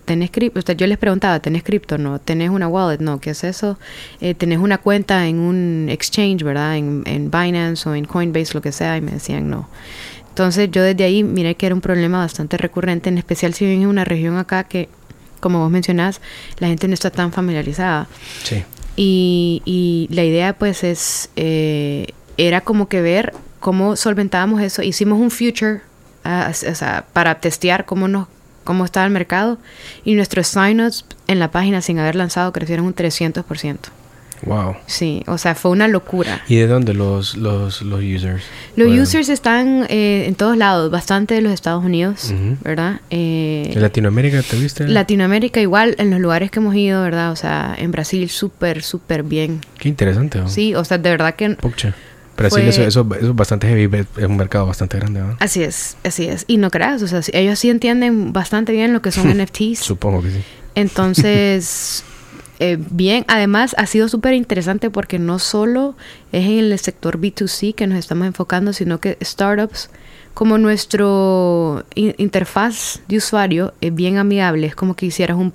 ¿tenés 0.10 0.32
cripto? 0.32 0.72
Yo 0.72 0.88
les 0.88 0.98
preguntaba, 0.98 1.39
¿tenés 1.39 1.62
cripto? 1.62 2.00
No. 2.00 2.17
¿Tenés 2.17 2.50
una 2.50 2.67
wallet? 2.67 2.98
No. 3.00 3.19
¿Qué 3.19 3.30
es 3.30 3.43
eso? 3.43 3.78
Eh, 4.22 4.34
¿Tenés 4.34 4.58
una 4.58 4.80
cuenta 4.80 5.28
en 5.28 5.38
un 5.38 5.88
exchange, 5.88 6.41
verdad? 6.41 6.78
En, 6.78 7.04
en 7.06 7.30
Binance 7.30 7.88
o 7.88 7.93
en 7.93 8.06
Coinbase, 8.06 8.56
lo 8.56 8.62
que 8.63 8.72
sea. 8.72 8.98
Y 8.98 9.02
me 9.02 9.12
decían 9.12 9.52
no. 9.52 9.69
Entonces 10.30 10.72
yo 10.72 10.82
desde 10.82 11.04
ahí 11.04 11.24
miré 11.24 11.54
que 11.54 11.67
era 11.67 11.76
un 11.76 11.82
problema 11.82 12.17
bastante 12.17 12.58
recurrente, 12.58 13.10
en 13.10 13.19
especial 13.19 13.54
si 13.54 13.65
viven 13.65 13.84
en 13.84 13.88
una 13.88 14.04
región 14.04 14.38
acá 14.38 14.63
que, 14.63 14.89
como 15.41 15.60
vos 15.60 15.69
mencionás, 15.69 16.22
la 16.58 16.69
gente 16.69 16.88
no 16.88 16.95
está 16.95 17.12
tan 17.12 17.32
familiarizada. 17.32 18.08
Sí. 18.43 18.63
Y, 18.95 19.62
y 19.65 20.08
la 20.12 20.24
idea 20.24 20.54
pues 20.54 20.84
es, 20.84 21.30
eh, 21.36 22.08
era 22.38 22.62
como 22.62 22.88
que 22.88 23.02
ver 23.02 23.34
cómo 23.60 23.95
solventábamos 23.95 24.60
eso. 24.63 24.82
Hicimos 24.82 25.19
un 25.19 25.30
future 25.30 25.82
ah, 26.24 26.50
o 26.52 26.76
sea, 26.76 27.06
para 27.13 27.39
testear 27.39 27.86
cómo, 27.86 28.08
nos, 28.08 28.28
cómo 28.63 28.86
estaba 28.86 29.06
el 29.06 29.12
mercado 29.12 29.58
y 30.06 30.15
nuestros 30.15 30.48
sign-ups 30.48 31.06
en 31.28 31.39
la 31.39 31.52
página 31.52 31.82
sin 31.82 32.00
haber 32.00 32.15
lanzado 32.15 32.52
crecieron 32.54 32.86
un 32.86 32.95
300%. 32.95 33.78
Wow. 34.43 34.78
Sí, 34.86 35.24
o 35.28 35.38
sea, 35.38 35.54
fue 35.54 35.72
una 35.72 35.88
locura. 35.88 36.41
¿Y 36.48 36.56
de 36.56 36.67
dónde 36.67 36.93
los, 36.93 37.36
los, 37.36 37.82
los 37.82 38.00
users? 38.02 38.43
Los 38.76 38.88
Bueno, 38.88 39.04
users 39.04 39.28
están 39.28 39.86
eh, 39.89 40.26
en 40.28 40.36
todos 40.36 40.56
lados, 40.56 40.89
bastante 40.91 41.36
de 41.36 41.41
los 41.41 41.52
Estados 41.52 41.84
Unidos, 41.84 42.32
Ujú. 42.34 42.56
¿verdad? 42.63 43.02
Eh, 43.10 43.69
¿En 43.74 43.82
Latinoamérica 43.82 44.41
te 44.41 44.56
viste? 44.58 44.88
Latinoamérica 44.88 45.60
igual, 45.60 45.95
en 45.98 46.10
los 46.10 46.22
lugares 46.22 46.52
que 46.52 46.60
hemos 46.60 46.74
ido, 46.76 47.02
¿verdad? 47.04 47.32
O 47.32 47.36
sea, 47.36 47.76
en 47.78 47.91
Brasil 47.91 48.30
súper, 48.30 48.82
súper 48.82 49.24
bien. 49.24 49.60
Qué 49.78 49.89
interesante. 49.89 50.39
Sí, 50.48 50.74
o 50.74 50.86
sea, 50.86 50.98
de 50.98 51.10
verdad 51.10 51.36
que... 51.36 51.50
Pucha. 51.52 51.93
Brasil, 52.39 52.62
Fue- 52.62 52.69
eso, 52.69 52.84
eso, 52.84 53.08
eso 53.15 53.28
es 53.30 53.36
bastante 53.36 53.67
heavy, 53.67 54.06
es 54.17 54.25
un 54.25 54.38
mercado 54.38 54.65
bastante 54.65 54.97
grande, 54.97 55.19
¿no? 55.21 55.38
Así 55.39 55.62
es, 55.63 55.97
así 56.04 56.25
es. 56.25 56.45
Y 56.47 56.58
no 56.58 56.71
creas, 56.71 57.02
o 57.04 57.08
sea, 57.08 57.21
ellos 57.34 57.60
sí 57.60 57.69
entienden 57.69 58.34
bastante 58.34 58.71
bien 58.71 58.91
lo 58.93 59.02
que 59.02 59.12
son 59.12 59.28
NFTs. 59.38 59.80
Supongo 59.80 60.21
que 60.21 60.32
sí. 60.32 60.41
Entonces, 60.75 62.04
eh, 62.60 62.78
bien, 62.91 63.25
además 63.28 63.75
ha 63.78 63.86
sido 63.86 64.10
súper 64.10 64.34
interesante 64.34 64.89
porque 64.89 65.19
no 65.19 65.39
solo 65.39 65.95
es 66.32 66.45
en 66.45 66.60
el 66.71 66.80
sector 66.80 67.19
B2C 67.19 67.73
que 67.75 67.88
nos 67.88 67.97
estamos 67.97 68.28
enfocando, 68.28 68.73
sino 68.73 68.99
que 68.99 69.17
startups, 69.23 69.89
como 70.34 70.58
nuestro 70.58 71.84
in- 71.95 72.15
interfaz 72.17 73.02
de 73.08 73.17
usuario 73.17 73.73
es 73.82 73.93
bien 73.93 74.17
amigable, 74.17 74.67
es 74.67 74.75
como 74.75 74.95
que 74.95 75.06
hicieras 75.06 75.38
un, 75.38 75.54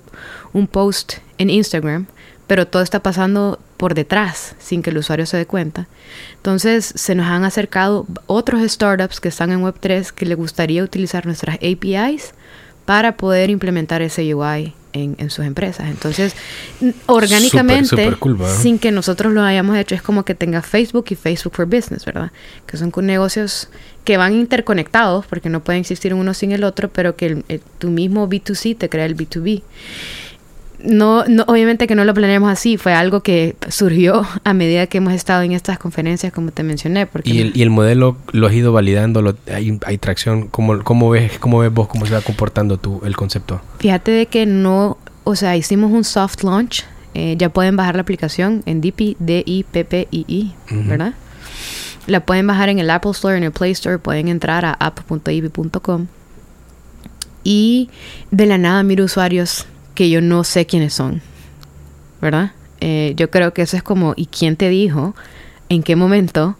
un 0.53 0.67
post 0.67 1.13
en 1.37 1.49
Instagram, 1.49 2.07
pero 2.47 2.67
todo 2.67 2.81
está 2.83 3.01
pasando 3.01 3.59
por 3.77 3.93
detrás 3.93 4.55
sin 4.59 4.81
que 4.81 4.89
el 4.91 4.97
usuario 4.97 5.25
se 5.25 5.37
dé 5.37 5.45
cuenta. 5.45 5.87
Entonces 6.37 6.85
se 6.95 7.15
nos 7.15 7.25
han 7.27 7.43
acercado 7.43 8.05
otros 8.27 8.61
startups 8.71 9.19
que 9.19 9.29
están 9.29 9.51
en 9.51 9.61
Web3 9.63 10.11
que 10.11 10.25
les 10.25 10.37
gustaría 10.37 10.83
utilizar 10.83 11.25
nuestras 11.25 11.55
APIs 11.57 12.33
para 12.85 13.17
poder 13.17 13.49
implementar 13.49 14.01
ese 14.03 14.33
UI 14.35 14.73
en, 14.93 15.15
en 15.17 15.29
sus 15.31 15.43
empresas. 15.43 15.89
Entonces, 15.89 16.35
orgánicamente, 17.07 17.95
sin 18.61 18.79
que 18.79 18.91
nosotros 18.91 19.33
lo 19.33 19.41
hayamos 19.41 19.75
hecho, 19.77 19.95
es 19.95 20.01
como 20.01 20.23
que 20.23 20.35
tenga 20.35 20.61
Facebook 20.61 21.05
y 21.09 21.15
Facebook 21.15 21.53
for 21.55 21.65
Business, 21.65 22.05
¿verdad? 22.05 22.31
Que 22.65 22.77
son 22.77 22.91
negocios 23.01 23.69
que 24.03 24.17
van 24.17 24.33
interconectados, 24.33 25.25
porque 25.25 25.49
no 25.49 25.61
pueden 25.63 25.81
existir 25.81 26.13
uno 26.13 26.33
sin 26.35 26.51
el 26.51 26.63
otro, 26.63 26.89
pero 26.89 27.15
que 27.15 27.25
el- 27.25 27.45
el- 27.49 27.61
tu 27.79 27.89
mismo 27.89 28.27
B2C 28.29 28.77
te 28.77 28.87
crea 28.87 29.05
el 29.05 29.15
B2B. 29.17 29.63
No, 30.83 31.25
no, 31.25 31.43
obviamente 31.47 31.87
que 31.87 31.95
no 31.95 32.05
lo 32.05 32.13
planeamos 32.13 32.49
así, 32.51 32.77
fue 32.77 32.93
algo 32.93 33.21
que 33.21 33.55
surgió 33.69 34.25
a 34.43 34.53
medida 34.53 34.87
que 34.87 34.97
hemos 34.99 35.13
estado 35.13 35.41
en 35.43 35.51
estas 35.53 35.77
conferencias, 35.79 36.31
como 36.31 36.51
te 36.51 36.63
mencioné. 36.63 37.05
Porque 37.07 37.29
¿Y 37.29 37.39
el, 37.39 37.51
y 37.55 37.61
el 37.61 37.69
modelo 37.69 38.17
lo 38.31 38.47
has 38.47 38.53
ido 38.53 38.71
validando? 38.73 39.21
Lo, 39.21 39.35
hay, 39.51 39.79
¿Hay 39.85 39.97
tracción? 39.97 40.47
¿Cómo, 40.47 40.83
cómo, 40.83 41.09
ves, 41.09 41.37
¿Cómo 41.39 41.59
ves 41.59 41.73
vos 41.73 41.87
cómo 41.87 42.05
se 42.05 42.13
va 42.13 42.21
comportando 42.21 42.77
tu, 42.77 43.01
el 43.05 43.15
concepto? 43.15 43.61
Fíjate 43.79 44.11
de 44.11 44.25
que 44.27 44.45
no, 44.45 44.97
o 45.23 45.35
sea, 45.35 45.55
hicimos 45.57 45.91
un 45.91 46.03
soft 46.03 46.43
launch. 46.43 46.83
eh, 47.13 47.35
ya 47.37 47.49
pueden 47.49 47.75
bajar 47.77 47.95
la 47.95 48.01
aplicación 48.01 48.61
en 48.65 48.81
DIPI, 48.81 49.15
D-I-P-P-I-I, 49.19 50.53
Ujú. 50.71 50.89
¿verdad? 50.89 51.13
La 52.07 52.25
pueden 52.25 52.45
bajar 52.45 52.69
en 52.69 52.77
el 52.79 52.89
Apple 52.91 53.11
Store, 53.11 53.37
en 53.37 53.43
el 53.43 53.51
Play 53.51 53.71
Store, 53.71 53.97
pueden 53.97 54.27
entrar 54.27 54.65
a 54.65 54.73
app.ibi.com. 54.73 56.07
Y 57.43 57.89
de 58.31 58.45
la 58.45 58.57
nada 58.57 58.83
miro 58.83 59.05
usuarios 59.05 59.65
que 59.95 60.09
yo 60.09 60.21
no 60.21 60.43
sé 60.43 60.67
quiénes 60.67 60.93
son, 60.93 61.21
¿verdad? 62.21 62.51
Eh, 62.81 63.13
yo 63.15 63.31
creo 63.31 63.53
que 63.53 63.63
eso 63.63 63.77
es 63.77 63.83
como, 63.83 64.13
¿y 64.15 64.27
quién 64.27 64.57
te 64.57 64.69
dijo? 64.69 65.15
¿En 65.69 65.81
qué 65.81 65.95
momento 65.95 66.57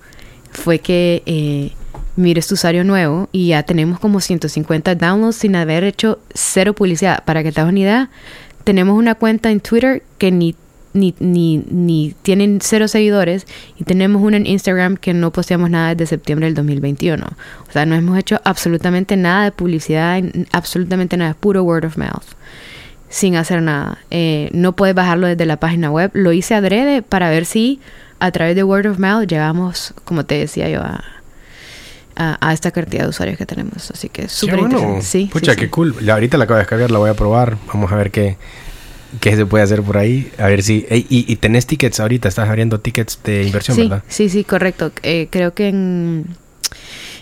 fue 0.51 0.79
que 0.79 1.21
eh, 1.25 1.73
mires 2.15 2.47
tu 2.47 2.55
usuario 2.55 2.83
nuevo 2.83 3.29
y 3.31 3.49
ya 3.49 3.63
tenemos 3.63 3.99
como 3.99 4.21
150 4.21 4.95
downloads 4.95 5.35
sin 5.35 5.55
haber 5.55 5.83
hecho 5.83 6.19
cero 6.33 6.73
publicidad? 6.73 7.23
Para 7.25 7.43
que 7.43 7.51
te 7.51 7.61
hagas 7.61 7.71
una 7.71 7.81
idea, 7.81 8.09
tenemos 8.63 8.97
una 8.97 9.15
cuenta 9.15 9.51
en 9.51 9.59
Twitter 9.59 10.01
que 10.17 10.31
ni, 10.31 10.55
ni, 10.93 11.13
ni, 11.19 11.57
ni 11.69 12.15
tienen 12.21 12.59
cero 12.61 12.87
seguidores 12.87 13.45
y 13.77 13.83
tenemos 13.83 14.23
una 14.23 14.37
en 14.37 14.47
Instagram 14.47 14.95
que 14.95 15.13
no 15.13 15.31
posteamos 15.31 15.69
nada 15.69 15.93
desde 15.93 16.07
septiembre 16.07 16.45
del 16.47 16.55
2021. 16.55 17.25
O 17.25 17.71
sea, 17.71 17.85
no 17.85 17.95
hemos 17.95 18.17
hecho 18.17 18.39
absolutamente 18.45 19.17
nada 19.17 19.43
de 19.43 19.51
publicidad, 19.51 20.23
absolutamente 20.53 21.17
nada, 21.17 21.33
puro 21.33 21.63
word 21.63 21.83
of 21.83 21.97
mouth 21.97 22.23
sin 23.15 23.37
hacer 23.37 23.61
nada. 23.61 23.99
Eh, 24.11 24.49
no 24.51 24.73
puedes 24.75 24.93
bajarlo 24.93 25.27
desde 25.27 25.45
la 25.45 25.55
página 25.57 25.89
web. 25.89 26.11
Lo 26.13 26.33
hice 26.33 26.53
adrede 26.53 27.01
para 27.01 27.29
ver 27.29 27.45
si 27.45 27.79
a 28.19 28.29
través 28.31 28.57
de 28.57 28.63
word 28.65 28.87
of 28.87 28.99
mouth 28.99 29.25
llegamos, 29.25 29.93
como 30.03 30.25
te 30.25 30.35
decía 30.35 30.67
yo, 30.67 30.81
a, 30.81 31.01
a, 32.17 32.37
a 32.45 32.51
esta 32.53 32.71
cantidad 32.71 33.03
de 33.03 33.09
usuarios 33.09 33.37
que 33.37 33.45
tenemos. 33.45 33.89
Así 33.89 34.09
que 34.09 34.23
es 34.23 34.33
súper 34.33 34.59
bueno. 34.59 34.75
interesante. 34.77 35.05
Sí, 35.05 35.29
Pucha, 35.31 35.53
sí, 35.53 35.59
qué 35.59 35.65
sí. 35.65 35.69
cool. 35.71 35.95
La- 36.01 36.15
ahorita 36.15 36.37
la 36.37 36.43
acabo 36.43 36.57
de 36.57 36.63
descargar, 36.63 36.91
la 36.91 36.99
voy 36.99 37.09
a 37.09 37.13
probar. 37.13 37.57
Vamos 37.67 37.89
a 37.89 37.95
ver 37.95 38.11
qué, 38.11 38.35
qué 39.21 39.33
se 39.37 39.45
puede 39.45 39.63
hacer 39.63 39.81
por 39.81 39.97
ahí. 39.97 40.29
A 40.37 40.47
ver 40.47 40.61
si... 40.61 40.85
Y, 40.91 41.05
y 41.31 41.35
tenés 41.37 41.65
tickets 41.67 42.01
ahorita, 42.01 42.27
estás 42.27 42.49
abriendo 42.49 42.81
tickets 42.81 43.17
de 43.23 43.43
inversión, 43.43 43.77
Sí, 43.77 43.83
¿verdad? 43.83 44.03
sí, 44.09 44.27
sí, 44.27 44.43
correcto. 44.43 44.91
Eh, 45.03 45.29
creo 45.29 45.53
que 45.53 45.69
en, 45.69 46.25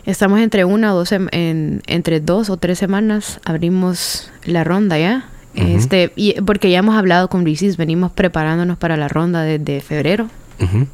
estamos 0.07 0.39
entre 0.39 0.65
una 0.65 0.93
o 0.95 0.97
dos, 0.97 1.11
en, 1.11 1.83
entre 1.85 2.19
dos 2.19 2.49
o 2.49 2.57
tres 2.57 2.79
semanas 2.79 3.39
abrimos 3.45 4.31
la 4.45 4.63
ronda 4.63 4.97
ya. 4.97 5.25
Este, 5.55 6.11
y, 6.15 6.33
porque 6.41 6.69
ya 6.71 6.79
hemos 6.79 6.95
hablado 6.95 7.29
con 7.29 7.43
VCs, 7.43 7.77
venimos 7.77 8.11
preparándonos 8.11 8.77
para 8.77 8.97
la 8.97 9.07
ronda 9.07 9.43
desde 9.43 9.81
febrero. 9.81 10.27
Ujú. 10.59 10.87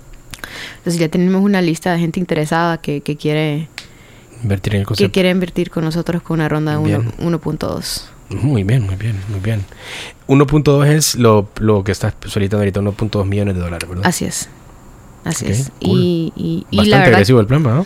Entonces 0.78 1.00
ya 1.00 1.10
tenemos 1.10 1.42
una 1.44 1.62
lista 1.62 1.94
de 1.94 2.00
gente 2.00 2.20
interesada 2.20 2.78
que, 2.80 3.02
que 3.02 3.16
quiere 3.18 3.68
Invertir 4.44 4.74
en 4.76 4.80
el 4.82 4.86
que 4.86 4.88
concepto. 4.90 5.12
quiere 5.14 5.30
invertir 5.30 5.70
con 5.70 5.84
nosotros 5.84 6.22
con 6.22 6.36
una 6.40 6.48
ronda 6.50 6.78
de 6.78 6.84
Bien. 6.84 7.12
uno- 7.20 7.40
1.2. 7.40 8.04
Muy 8.30 8.64
bien, 8.64 8.84
muy 8.86 8.96
bien, 8.96 9.18
muy 9.30 9.40
bien. 9.40 9.66
1.2 10.28 10.86
es 10.88 11.16
lo, 11.16 11.50
lo 11.60 11.84
que 11.84 11.92
estás 11.92 12.14
solicitando 12.26 12.60
ahorita, 12.62 12.80
1.2 12.82 13.26
millones 13.26 13.56
de 13.56 13.62
dólares, 13.62 13.90
¿verdad? 13.90 14.06
Así 14.06 14.26
es. 14.26 14.50
Así 15.30 15.46
es. 15.48 15.72
cool. 15.84 16.00
Y, 16.00 16.34
y, 16.36 16.66
y 16.72 16.78
Bastante 16.78 16.90
la 16.90 16.98
verdad, 16.98 17.14
agresivo 17.14 17.40
el 17.40 17.48
plan, 17.48 17.64
¿no? 17.64 17.86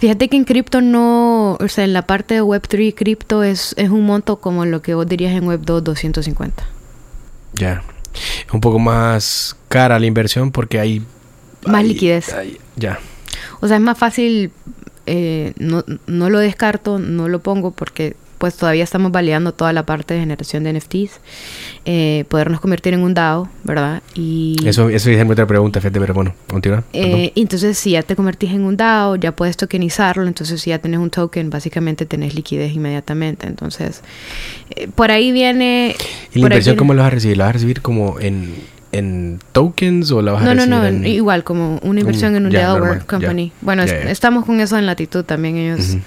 fíjate 0.00 0.28
que 0.28 0.36
en 0.36 0.44
cripto 0.44 0.80
no, 0.80 1.52
o 1.60 1.68
sea, 1.68 1.84
en 1.84 1.92
la 1.92 2.06
parte 2.06 2.34
de 2.34 2.42
Web3 2.42 2.92
cripto 2.94 3.44
es, 3.44 3.72
es 3.78 3.88
un 3.88 4.04
monto 4.04 4.36
como 4.40 4.64
lo 4.64 4.82
que 4.82 4.94
vos 4.94 5.06
dirías 5.06 5.32
en 5.32 5.44
Web2 5.46 5.80
250. 5.80 6.66
Ya. 7.54 7.82
Es 8.46 8.52
un 8.52 8.60
poco 8.60 8.78
más 8.80 9.56
cara 9.68 9.98
la 10.00 10.06
inversión 10.06 10.50
porque 10.50 10.80
hay... 10.80 11.02
Más 11.66 11.82
hay- 11.82 11.88
liquidez. 11.88 12.32
hay- 12.32 12.58
ya. 12.76 12.98
O 13.60 13.68
sea, 13.68 13.76
es 13.76 13.82
más 13.82 13.96
fácil, 13.96 14.50
eh, 15.06 15.52
no, 15.56 15.84
no 16.08 16.30
lo 16.30 16.40
descarto, 16.40 16.98
no 16.98 17.28
lo 17.28 17.40
pongo 17.40 17.70
porque 17.70 18.16
pues 18.42 18.56
todavía 18.56 18.82
estamos 18.82 19.12
validando 19.12 19.52
toda 19.52 19.72
la 19.72 19.86
parte 19.86 20.14
de 20.14 20.20
generación 20.20 20.64
de 20.64 20.72
NFTs, 20.72 21.20
eh, 21.84 22.24
podernos 22.28 22.58
convertir 22.60 22.92
en 22.92 23.04
un 23.04 23.14
DAO, 23.14 23.48
¿verdad? 23.62 24.02
Y 24.16 24.56
Eso, 24.66 24.88
eso 24.88 25.10
es 25.10 25.30
otra 25.30 25.46
pregunta, 25.46 25.80
fíjate, 25.80 26.00
pero 26.00 26.12
bueno, 26.12 26.34
continúa. 26.48 26.82
Eh, 26.92 27.30
entonces, 27.36 27.78
si 27.78 27.92
ya 27.92 28.02
te 28.02 28.16
convertís 28.16 28.50
en 28.50 28.62
un 28.64 28.76
DAO, 28.76 29.14
ya 29.14 29.30
puedes 29.30 29.56
tokenizarlo. 29.56 30.26
Entonces, 30.26 30.60
si 30.60 30.70
ya 30.70 30.80
tenés 30.80 30.98
un 30.98 31.10
token, 31.10 31.50
básicamente 31.50 32.04
tenés 32.04 32.34
liquidez 32.34 32.72
inmediatamente. 32.74 33.46
Entonces, 33.46 34.02
eh, 34.74 34.88
por 34.92 35.12
ahí 35.12 35.30
viene. 35.30 35.94
¿Y 36.34 36.40
la 36.40 36.46
inversión 36.46 36.74
cómo 36.74 36.94
la 36.94 37.02
vas 37.04 37.12
a 37.12 37.14
recibir? 37.14 37.36
¿La 37.36 37.44
vas 37.44 37.50
a 37.50 37.52
recibir 37.52 37.80
como 37.80 38.18
en, 38.18 38.56
en 38.90 39.38
tokens 39.52 40.10
o 40.10 40.20
la 40.20 40.32
vas 40.32 40.42
a 40.42 40.46
No, 40.46 40.54
no, 40.54 40.62
recibir 40.66 40.78
no, 40.80 40.86
en...? 40.88 41.06
igual, 41.06 41.44
como 41.44 41.78
una 41.84 42.00
inversión 42.00 42.32
Un- 42.32 42.38
en 42.38 42.46
un 42.46 42.50
Delaware 42.52 42.98
ya. 42.98 43.06
Company. 43.06 43.52
Bueno, 43.60 43.84
es- 43.84 43.92
estamos 43.92 44.44
con 44.44 44.58
eso 44.58 44.76
en 44.78 44.86
latitud 44.86 45.22
también. 45.22 45.56
Ellos 45.58 45.90
Ujú. 45.90 46.00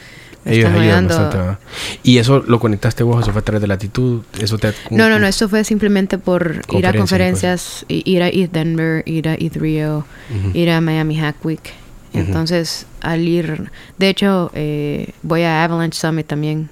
Ellos 0.46 0.66
ayudan 0.70 0.82
ayudando- 0.84 1.14
bastante, 1.16 1.38
¿verdad? 1.38 1.60
¿Y 2.04 2.18
eso 2.20 2.44
lo 2.48 2.60
conectaste 2.60 3.04
vos? 3.04 3.22
¿Eso 3.24 3.32
fue 3.32 3.42
a 3.42 3.44
través 3.44 3.62
de 3.62 3.68
latitud? 3.68 4.22
¿Eso 4.40 4.58
te... 4.60 4.74
No, 4.92 5.10
no, 5.10 5.18
no, 5.20 5.26
esto 5.28 5.50
fue 5.50 5.64
simplemente 5.64 6.18
por 6.20 6.62
ir 6.72 6.86
a 6.86 6.94
Conferencia, 6.94 6.98
conferencias, 7.00 7.86
i- 7.88 8.04
ir 8.06 8.22
a 8.22 8.28
ETH 8.28 8.52
Denver, 8.52 9.02
ir 9.08 9.28
a 9.28 9.34
ETH 9.34 9.56
Rio, 9.58 10.06
Ujú. 10.30 10.52
ir 10.58 10.70
a 10.70 10.82
Miami 10.82 11.18
Hack 11.18 11.44
Week. 11.44 11.74
Ujú. 12.14 12.20
Entonces, 12.24 12.86
al 13.02 13.28
ir, 13.28 13.72
de 13.98 14.10
hecho, 14.10 14.52
eh, 14.54 15.10
voy 15.24 15.42
a 15.42 15.64
Avalanche 15.64 16.00
Summit 16.00 16.28
también. 16.28 16.70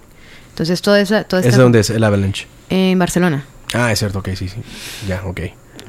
Entonces, 0.50 0.82
toda 0.84 1.02
esa, 1.02 1.24
toda 1.24 1.40
¿Ese 1.42 1.50
esta- 1.50 1.62
dónde 1.64 1.80
es 1.80 1.90
el 1.90 2.04
Avalanche? 2.04 2.48
En 2.70 3.00
Barcelona. 3.00 3.44
Ah, 3.74 3.92
es 3.92 3.98
cierto, 4.00 4.20
ok, 4.20 4.30
sí, 4.36 4.48
sí. 4.50 4.58
Ya, 5.08 5.24
ok. 5.26 5.42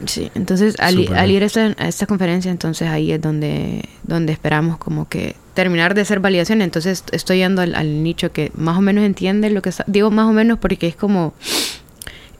Sí, 0.06 0.30
entonces 0.34 0.76
al, 0.78 0.98
ir 0.98 1.42
a 1.42 1.46
esta, 1.46 1.74
a 1.78 1.88
esta 1.88 2.06
conferencia, 2.06 2.50
entonces 2.50 2.88
ahí 2.88 3.12
es 3.12 3.20
donde, 3.20 3.88
donde 4.02 4.32
esperamos 4.32 4.78
como 4.78 5.08
que 5.08 5.36
terminar 5.54 5.94
de 5.94 6.02
hacer 6.02 6.20
validación. 6.20 6.62
Entonces 6.62 7.04
estoy 7.12 7.38
yendo 7.38 7.62
al, 7.62 7.74
al 7.74 8.02
nicho 8.02 8.32
que 8.32 8.52
más 8.54 8.76
o 8.76 8.80
menos 8.80 9.04
entiende 9.04 9.50
lo 9.50 9.62
que 9.62 9.70
está, 9.70 9.84
digo 9.86 10.10
más 10.10 10.26
o 10.26 10.32
menos 10.32 10.58
porque 10.58 10.86
es 10.86 10.96
como 10.96 11.34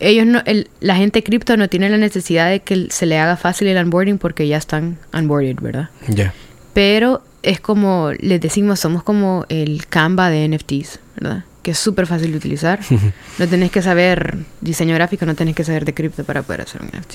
ellos 0.01 0.27
no, 0.27 0.43
el, 0.45 0.69
la 0.81 0.97
gente 0.97 1.23
cripto 1.23 1.57
no 1.57 1.69
tiene 1.69 1.89
la 1.89 1.97
necesidad 1.97 2.51
de 2.51 2.61
que 2.61 2.89
se 2.91 3.07
le 3.07 3.19
haga 3.19 3.37
fácil 3.37 3.69
el 3.69 3.77
onboarding 3.79 4.19
porque 4.19 4.47
ya 4.47 4.57
están 4.57 4.99
onboarded, 5.13 5.57
¿verdad? 5.61 5.91
Ya. 6.09 6.35
Pero 6.73 7.23
es 7.43 7.61
como, 7.61 8.11
les 8.19 8.41
decimos, 8.41 8.81
somos 8.81 9.03
como 9.03 9.47
el 9.49 9.87
Canva 9.87 10.31
de 10.31 10.49
NFTs, 10.49 10.99
¿verdad? 11.17 11.45
Que 11.63 11.71
es 11.71 11.79
súper 11.79 12.07
fácil 12.07 12.33
de 12.33 12.39
utilizar. 12.39 12.81
no 13.39 13.49
tenés 13.49 13.71
que 13.71 13.83
saber 13.83 14.39
diseño 14.61 14.95
gráfico, 14.95 15.27
no 15.27 15.35
tenés 15.35 15.55
que 15.55 15.65
saber 15.65 15.85
de 15.85 15.95
cripto 15.95 16.25
para 16.25 16.43
poder 16.43 16.63
hacer 16.63 16.83
un 16.83 16.89
NFT. 16.89 17.15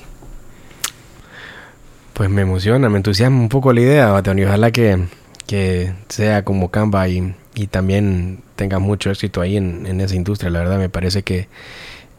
Pues 2.19 2.29
me 2.29 2.41
emociona, 2.41 2.89
me 2.89 2.97
entusiasma 2.97 3.39
un 3.39 3.47
poco 3.47 3.71
la 3.71 3.79
idea, 3.79 4.11
Batón, 4.11 4.39
y 4.39 4.43
ojalá 4.43 4.71
que, 4.71 5.07
que 5.47 5.93
sea 6.09 6.43
como 6.43 6.69
Canva 6.69 7.07
y, 7.07 7.33
y 7.55 7.67
también 7.67 8.41
tenga 8.57 8.77
mucho 8.79 9.09
éxito 9.09 9.39
ahí 9.39 9.55
en, 9.55 9.85
en, 9.85 10.01
esa 10.01 10.15
industria. 10.15 10.49
La 10.49 10.59
verdad 10.59 10.79
me 10.79 10.89
parece 10.89 11.23
que 11.23 11.47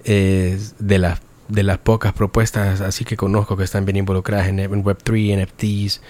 de 0.03 0.99
las 0.99 1.21
de 1.49 1.63
las 1.65 1.77
pocas 1.77 2.15
propuestas 2.15 2.81
así 2.81 3.05
que 3.05 3.19
conozco 3.19 3.59
que 3.59 3.65
están 3.65 3.85
bien 3.85 3.99
involucradas 3.99 4.49
en, 4.49 4.61
en 4.61 4.83
Web3, 4.83 5.45
NFTs, 5.45 6.01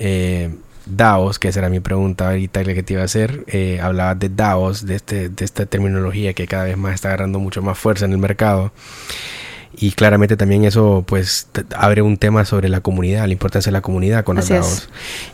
eh, 0.00 0.54
DAOs, 0.84 1.38
que 1.38 1.48
esa 1.48 1.60
era 1.60 1.70
mi 1.70 1.80
pregunta 1.80 2.28
ahorita 2.28 2.62
que 2.62 2.82
te 2.82 2.92
iba 2.92 3.00
a 3.00 3.06
hacer. 3.06 3.44
Eh, 3.46 3.80
hablabas 3.80 4.18
de 4.18 4.28
DAOs, 4.28 4.84
de, 4.84 4.96
este, 4.96 5.30
de 5.30 5.44
esta 5.46 5.64
terminología 5.64 6.34
que 6.34 6.46
cada 6.46 6.64
vez 6.64 6.76
más 6.76 6.92
está 6.92 7.08
agarrando 7.08 7.38
mucho 7.38 7.62
más 7.62 7.78
fuerza 7.78 8.04
en 8.04 8.12
el 8.12 8.18
mercado. 8.18 8.70
Y 9.78 9.92
claramente 9.92 10.36
también 10.36 10.64
eso 10.64 11.04
pues 11.06 11.48
abre 11.76 12.02
un 12.02 12.16
tema 12.16 12.44
sobre 12.44 12.68
la 12.68 12.80
comunidad, 12.80 13.26
la 13.26 13.32
importancia 13.32 13.70
de 13.70 13.74
la 13.74 13.80
comunidad 13.82 14.24
con 14.24 14.36
las 14.36 14.44
Así 14.46 14.54
es. 14.54 14.60
DAOs. 14.60 14.88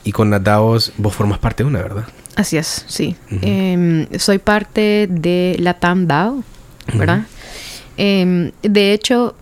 Y 0.04 0.12
con 0.12 0.30
las 0.30 0.42
DAOs 0.42 0.92
vos 0.98 1.14
formas 1.14 1.38
parte 1.38 1.62
de 1.62 1.68
una, 1.68 1.80
¿verdad? 1.80 2.04
Así 2.36 2.56
es, 2.56 2.84
sí. 2.88 3.16
Em, 3.42 4.06
soy 4.18 4.38
parte 4.38 5.06
de 5.10 5.56
la 5.58 5.74
TAM 5.74 6.06
DAO, 6.06 6.42
¿verdad? 6.94 7.22
Em, 7.96 8.52
de 8.62 8.92
hecho, 8.92 9.34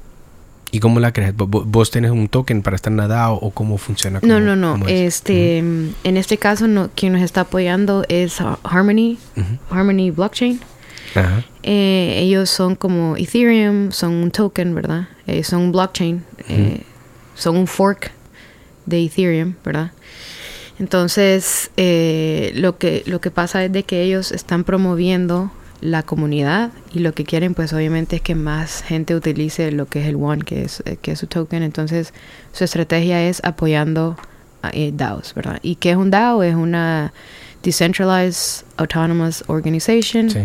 ¿Y 0.70 0.80
cómo 0.80 1.00
la 1.00 1.12
crees? 1.12 1.32
¿Vos, 1.34 1.90
tenés 1.90 2.10
un 2.10 2.28
token 2.28 2.60
para 2.60 2.76
estar 2.76 2.90
en 2.92 2.98
la 2.98 3.08
DAO 3.08 3.36
o 3.36 3.50
cómo 3.52 3.78
funciona? 3.78 4.20
no, 4.22 4.34
¿Cómo- 4.34 4.40
no, 4.40 4.76
no. 4.76 4.86
es? 4.86 5.14
Este, 5.14 5.58
en 5.58 5.94
este 6.04 6.36
caso, 6.36 6.68
no, 6.68 6.90
quien 6.94 7.14
nos 7.14 7.22
está 7.22 7.42
apoyando 7.42 8.04
es 8.10 8.38
Harmony. 8.64 9.16
Harmony 9.70 10.10
Blockchain. 10.10 10.60
Ajá. 11.14 11.44
Eh, 11.62 12.18
ellos 12.18 12.50
son 12.50 12.76
como 12.76 13.16
Ethereum, 13.16 13.92
son 13.92 14.12
un 14.14 14.30
token, 14.30 14.74
¿verdad? 14.74 15.08
Eh, 15.26 15.42
son 15.44 15.60
un 15.60 15.72
blockchain, 15.72 16.24
eh, 16.48 16.82
son 17.34 17.56
un 17.56 17.66
fork 17.66 18.10
de 18.86 19.04
Ethereum, 19.04 19.54
¿verdad? 19.64 19.92
Entonces, 20.78 21.70
lo, 21.76 22.78
que, 22.78 23.02
lo 23.06 23.20
que 23.20 23.30
pasa 23.30 23.64
es 23.64 23.72
de 23.72 23.82
que 23.82 24.02
ellos 24.02 24.32
están 24.32 24.64
promoviendo 24.64 25.50
la 25.80 26.02
comunidad 26.02 26.70
y 26.92 27.00
lo 27.00 27.12
que 27.12 27.24
quieren 27.24 27.54
pues 27.54 27.72
obviamente 27.72 28.16
es 28.16 28.22
que 28.22 28.34
más 28.34 28.82
gente 28.82 29.14
utilice 29.14 29.70
lo 29.70 29.86
que 29.86 30.00
es 30.02 30.08
el 30.08 30.16
One, 30.16 30.42
que 30.42 30.62
es, 30.62 30.82
que 31.02 31.12
es 31.12 31.18
su 31.18 31.26
token. 31.26 31.62
Entonces, 31.62 32.12
su 32.52 32.64
estrategia 32.64 33.28
es 33.28 33.40
apoyando 33.44 34.16
a 34.62 34.70
eh, 34.72 34.92
DAOs, 34.92 35.34
¿verdad? 35.34 35.58
¿Y 35.62 35.76
qué 35.76 35.90
es 35.90 35.96
un 35.96 36.10
DAO? 36.10 36.42
Es 36.42 36.54
una 36.54 37.12
Decentralized 37.62 38.64
Autonomous 38.76 39.44
Organization. 39.46 40.30
Sí. 40.30 40.40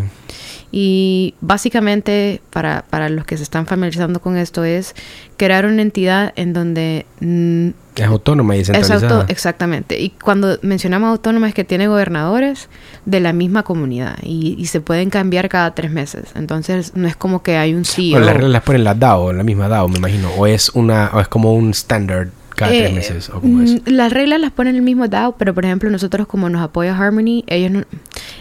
Y 0.75 1.35
básicamente, 1.39 2.41
para, 2.49 2.83
para 2.89 3.07
los 3.07 3.25
que 3.25 3.37
se 3.37 3.43
están 3.43 3.67
familiarizando 3.67 4.19
con 4.19 4.37
esto, 4.37 4.63
es 4.63 4.95
crear 5.37 5.67
una 5.67 5.83
entidad 5.83 6.33
en 6.35 6.51
donde 6.51 7.05
mm, 7.19 7.67
Es 7.95 8.07
autónoma 8.07 8.55
y 8.55 8.61
es 8.61 8.69
descentralizada. 8.69 9.19
auto, 9.21 9.31
exactamente. 9.31 9.99
Y 10.01 10.09
cuando 10.09 10.57
mencionamos 10.63 11.09
autónoma 11.11 11.47
es 11.47 11.53
que 11.53 11.63
tiene 11.63 11.87
gobernadores 11.87 12.69
de 13.05 13.19
la 13.19 13.33
misma 13.33 13.61
comunidad 13.61 14.17
y, 14.23 14.55
y 14.57 14.65
se 14.65 14.81
pueden 14.81 15.11
cambiar 15.11 15.47
cada 15.47 15.75
tres 15.75 15.91
meses. 15.91 16.31
Entonces 16.33 16.93
no 16.95 17.07
es 17.07 17.15
como 17.15 17.43
que 17.43 17.55
hay 17.55 17.75
un 17.75 17.85
CEO. 17.85 18.13
Bueno, 18.13 18.25
las 18.25 18.33
reglas 18.33 18.51
las 18.51 18.63
ponen 18.63 18.83
la 18.83 18.95
DAO, 18.95 19.29
en 19.29 19.37
la 19.37 19.43
misma 19.43 19.67
DAO, 19.67 19.87
me 19.89 19.99
imagino. 19.99 20.31
O 20.39 20.47
es 20.47 20.69
una, 20.69 21.11
o 21.13 21.19
es 21.19 21.27
como 21.27 21.53
un 21.53 21.69
standard 21.69 22.29
cada 22.55 22.73
Eh, 22.73 22.79
tres 22.81 22.93
meses, 22.93 23.29
o 23.29 23.39
cómo 23.41 23.61
es. 23.61 23.71
mm, 23.73 23.77
Las 23.87 24.11
reglas 24.13 24.39
las 24.39 24.51
pone 24.51 24.69
el 24.69 24.81
mismo 24.81 25.07
DAO, 25.07 25.35
pero 25.37 25.53
por 25.53 25.65
ejemplo 25.65 25.89
nosotros 25.89 26.27
como 26.27 26.49
nos 26.49 26.61
apoya 26.61 26.97
Harmony, 26.97 27.43
ellos 27.47 27.71
no, 27.71 27.83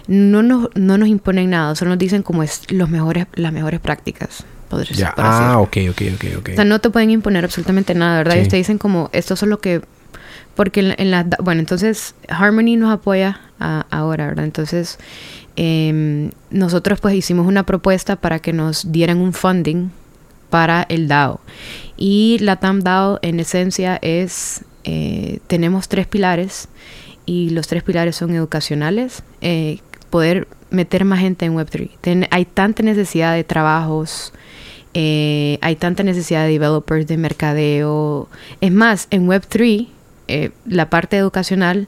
no, 0.09 0.43
nos, 0.43 0.69
no 0.75 0.99
nos 0.99 1.09
imponen 1.09 1.51
nada, 1.51 1.75
solo 1.75 1.91
nos 1.91 1.99
dicen 1.99 2.23
como 2.23 2.43
es 2.43 2.63
los 2.71 2.89
mejores, 2.89 3.27
las 3.35 3.53
mejores 3.53 3.81
prácticas. 3.81 4.45
podría 4.69 4.93
Ya. 4.97 5.15
Ah, 5.17 5.59
ok, 5.59 5.77
ok, 5.91 6.03
ok, 6.15 6.25
ok. 6.39 6.49
O 6.53 6.55
sea, 6.55 6.65
no 6.65 6.79
te 6.81 6.91
pueden 6.91 7.11
imponer 7.11 7.45
absolutamente 7.45 7.95
nada, 7.95 8.19
¿verdad? 8.19 8.33
Sí. 8.35 8.39
Ellos 8.41 8.49
te 8.51 8.57
dicen 8.57 8.79
como, 8.79 9.09
esto 9.13 9.35
es 9.35 9.43
lo 9.43 9.61
que... 9.61 9.83
Porque 10.55 10.81
en, 10.81 10.95
en 10.99 11.11
la... 11.11 11.27
Bueno, 11.43 11.61
entonces 11.61 12.15
Harmony 12.29 12.77
nos 12.77 12.93
apoya 12.93 13.41
a- 13.59 13.87
ahora, 13.91 14.27
¿verdad? 14.27 14.45
Entonces, 14.45 14.99
em, 15.57 16.31
nosotros 16.51 17.01
pues 17.01 17.15
hicimos 17.15 17.47
una 17.47 17.65
propuesta 17.65 18.17
para 18.17 18.39
que 18.39 18.53
nos 18.53 18.93
dieran 18.93 19.19
un 19.19 19.33
funding 19.33 19.91
para 20.51 20.85
el 20.89 21.09
DAO. 21.09 21.41
Y 22.05 22.39
la 22.41 22.57
TAM 22.57 22.81
DAO 22.81 23.21
en 23.23 23.39
esencia 23.39 23.97
es... 24.03 24.65
eh, 24.83 25.39
tenemos 25.47 25.87
tres 25.89 26.09
pilares 26.09 26.67
y 27.27 27.51
los 27.51 27.69
tres 27.69 27.85
pilares 27.85 28.17
son 28.17 28.35
educacionales, 28.35 29.23
eh, 29.41 29.79
poder 30.11 30.49
meter 30.71 31.05
más 31.05 31.21
gente 31.21 31.45
en 31.47 31.55
Web3. 31.55 31.91
Ten- 32.01 32.27
hay 32.33 32.45
tanta 32.45 32.83
necesidad 32.83 33.35
de 33.37 33.45
trabajos, 33.45 34.33
eh, 34.95 35.59
hay 35.61 35.77
tanta 35.77 36.03
necesidad 36.03 36.43
de 36.45 36.51
developers, 36.51 37.07
de 37.07 37.17
mercadeo. 37.19 38.29
Es 38.61 38.73
más, 38.73 39.07
en 39.13 39.29
Web3, 39.29 39.87
eh, 40.27 40.51
la 40.67 40.91
parte 40.91 41.17
educacional, 41.17 41.87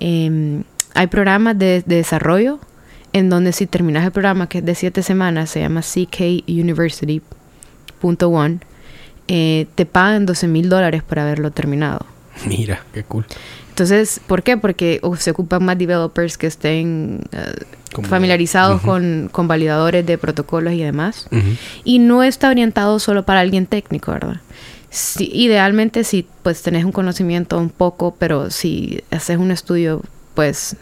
eh, 0.00 0.64
hay 0.92 1.06
programas 1.06 1.58
de, 1.58 1.82
de 1.86 1.96
desarrollo 1.96 2.58
en 3.14 3.30
donde 3.30 3.52
si 3.52 3.66
terminas 3.66 4.04
el 4.04 4.12
programa, 4.12 4.50
que 4.50 4.58
es 4.58 4.66
de 4.66 4.74
siete 4.74 5.02
semanas, 5.02 5.48
se 5.48 5.60
llama 5.60 5.80
CK 5.80 6.44
University.one, 6.46 8.58
eh, 9.28 9.66
te 9.74 9.86
pagan 9.86 10.26
12 10.26 10.46
mil 10.48 10.68
dólares 10.68 11.02
por 11.02 11.18
haberlo 11.18 11.50
terminado. 11.50 12.06
Mira, 12.46 12.84
qué 12.92 13.02
cool. 13.04 13.26
Entonces, 13.70 14.20
¿por 14.26 14.42
qué? 14.42 14.56
Porque 14.56 15.00
uh, 15.02 15.16
se 15.16 15.30
ocupan 15.32 15.64
más 15.64 15.76
developers 15.78 16.38
que 16.38 16.46
estén 16.46 17.20
Como- 17.92 18.08
familiarizados 18.08 18.76
Ujú. 18.78 18.86
con, 18.86 19.28
con 19.32 19.48
validadores 19.48 20.04
de 20.06 20.16
protocolos 20.18 20.72
y 20.72 20.82
demás. 20.82 21.28
Ujú. 21.30 21.42
Y 21.84 21.98
no 21.98 22.22
está 22.22 22.48
orientado 22.50 22.98
solo 22.98 23.24
para 23.24 23.40
alguien 23.40 23.66
técnico, 23.66 24.12
¿verdad? 24.12 24.40
Sí, 24.90 25.30
idealmente 25.32 26.04
si 26.04 26.26
pues 26.42 26.62
tenés 26.62 26.84
un 26.84 26.92
conocimiento 26.92 27.58
un 27.58 27.68
poco, 27.68 28.14
pero 28.18 28.50
si 28.50 29.02
haces 29.10 29.36
un 29.36 29.50
estudio 29.50 30.02
pues 30.34 30.76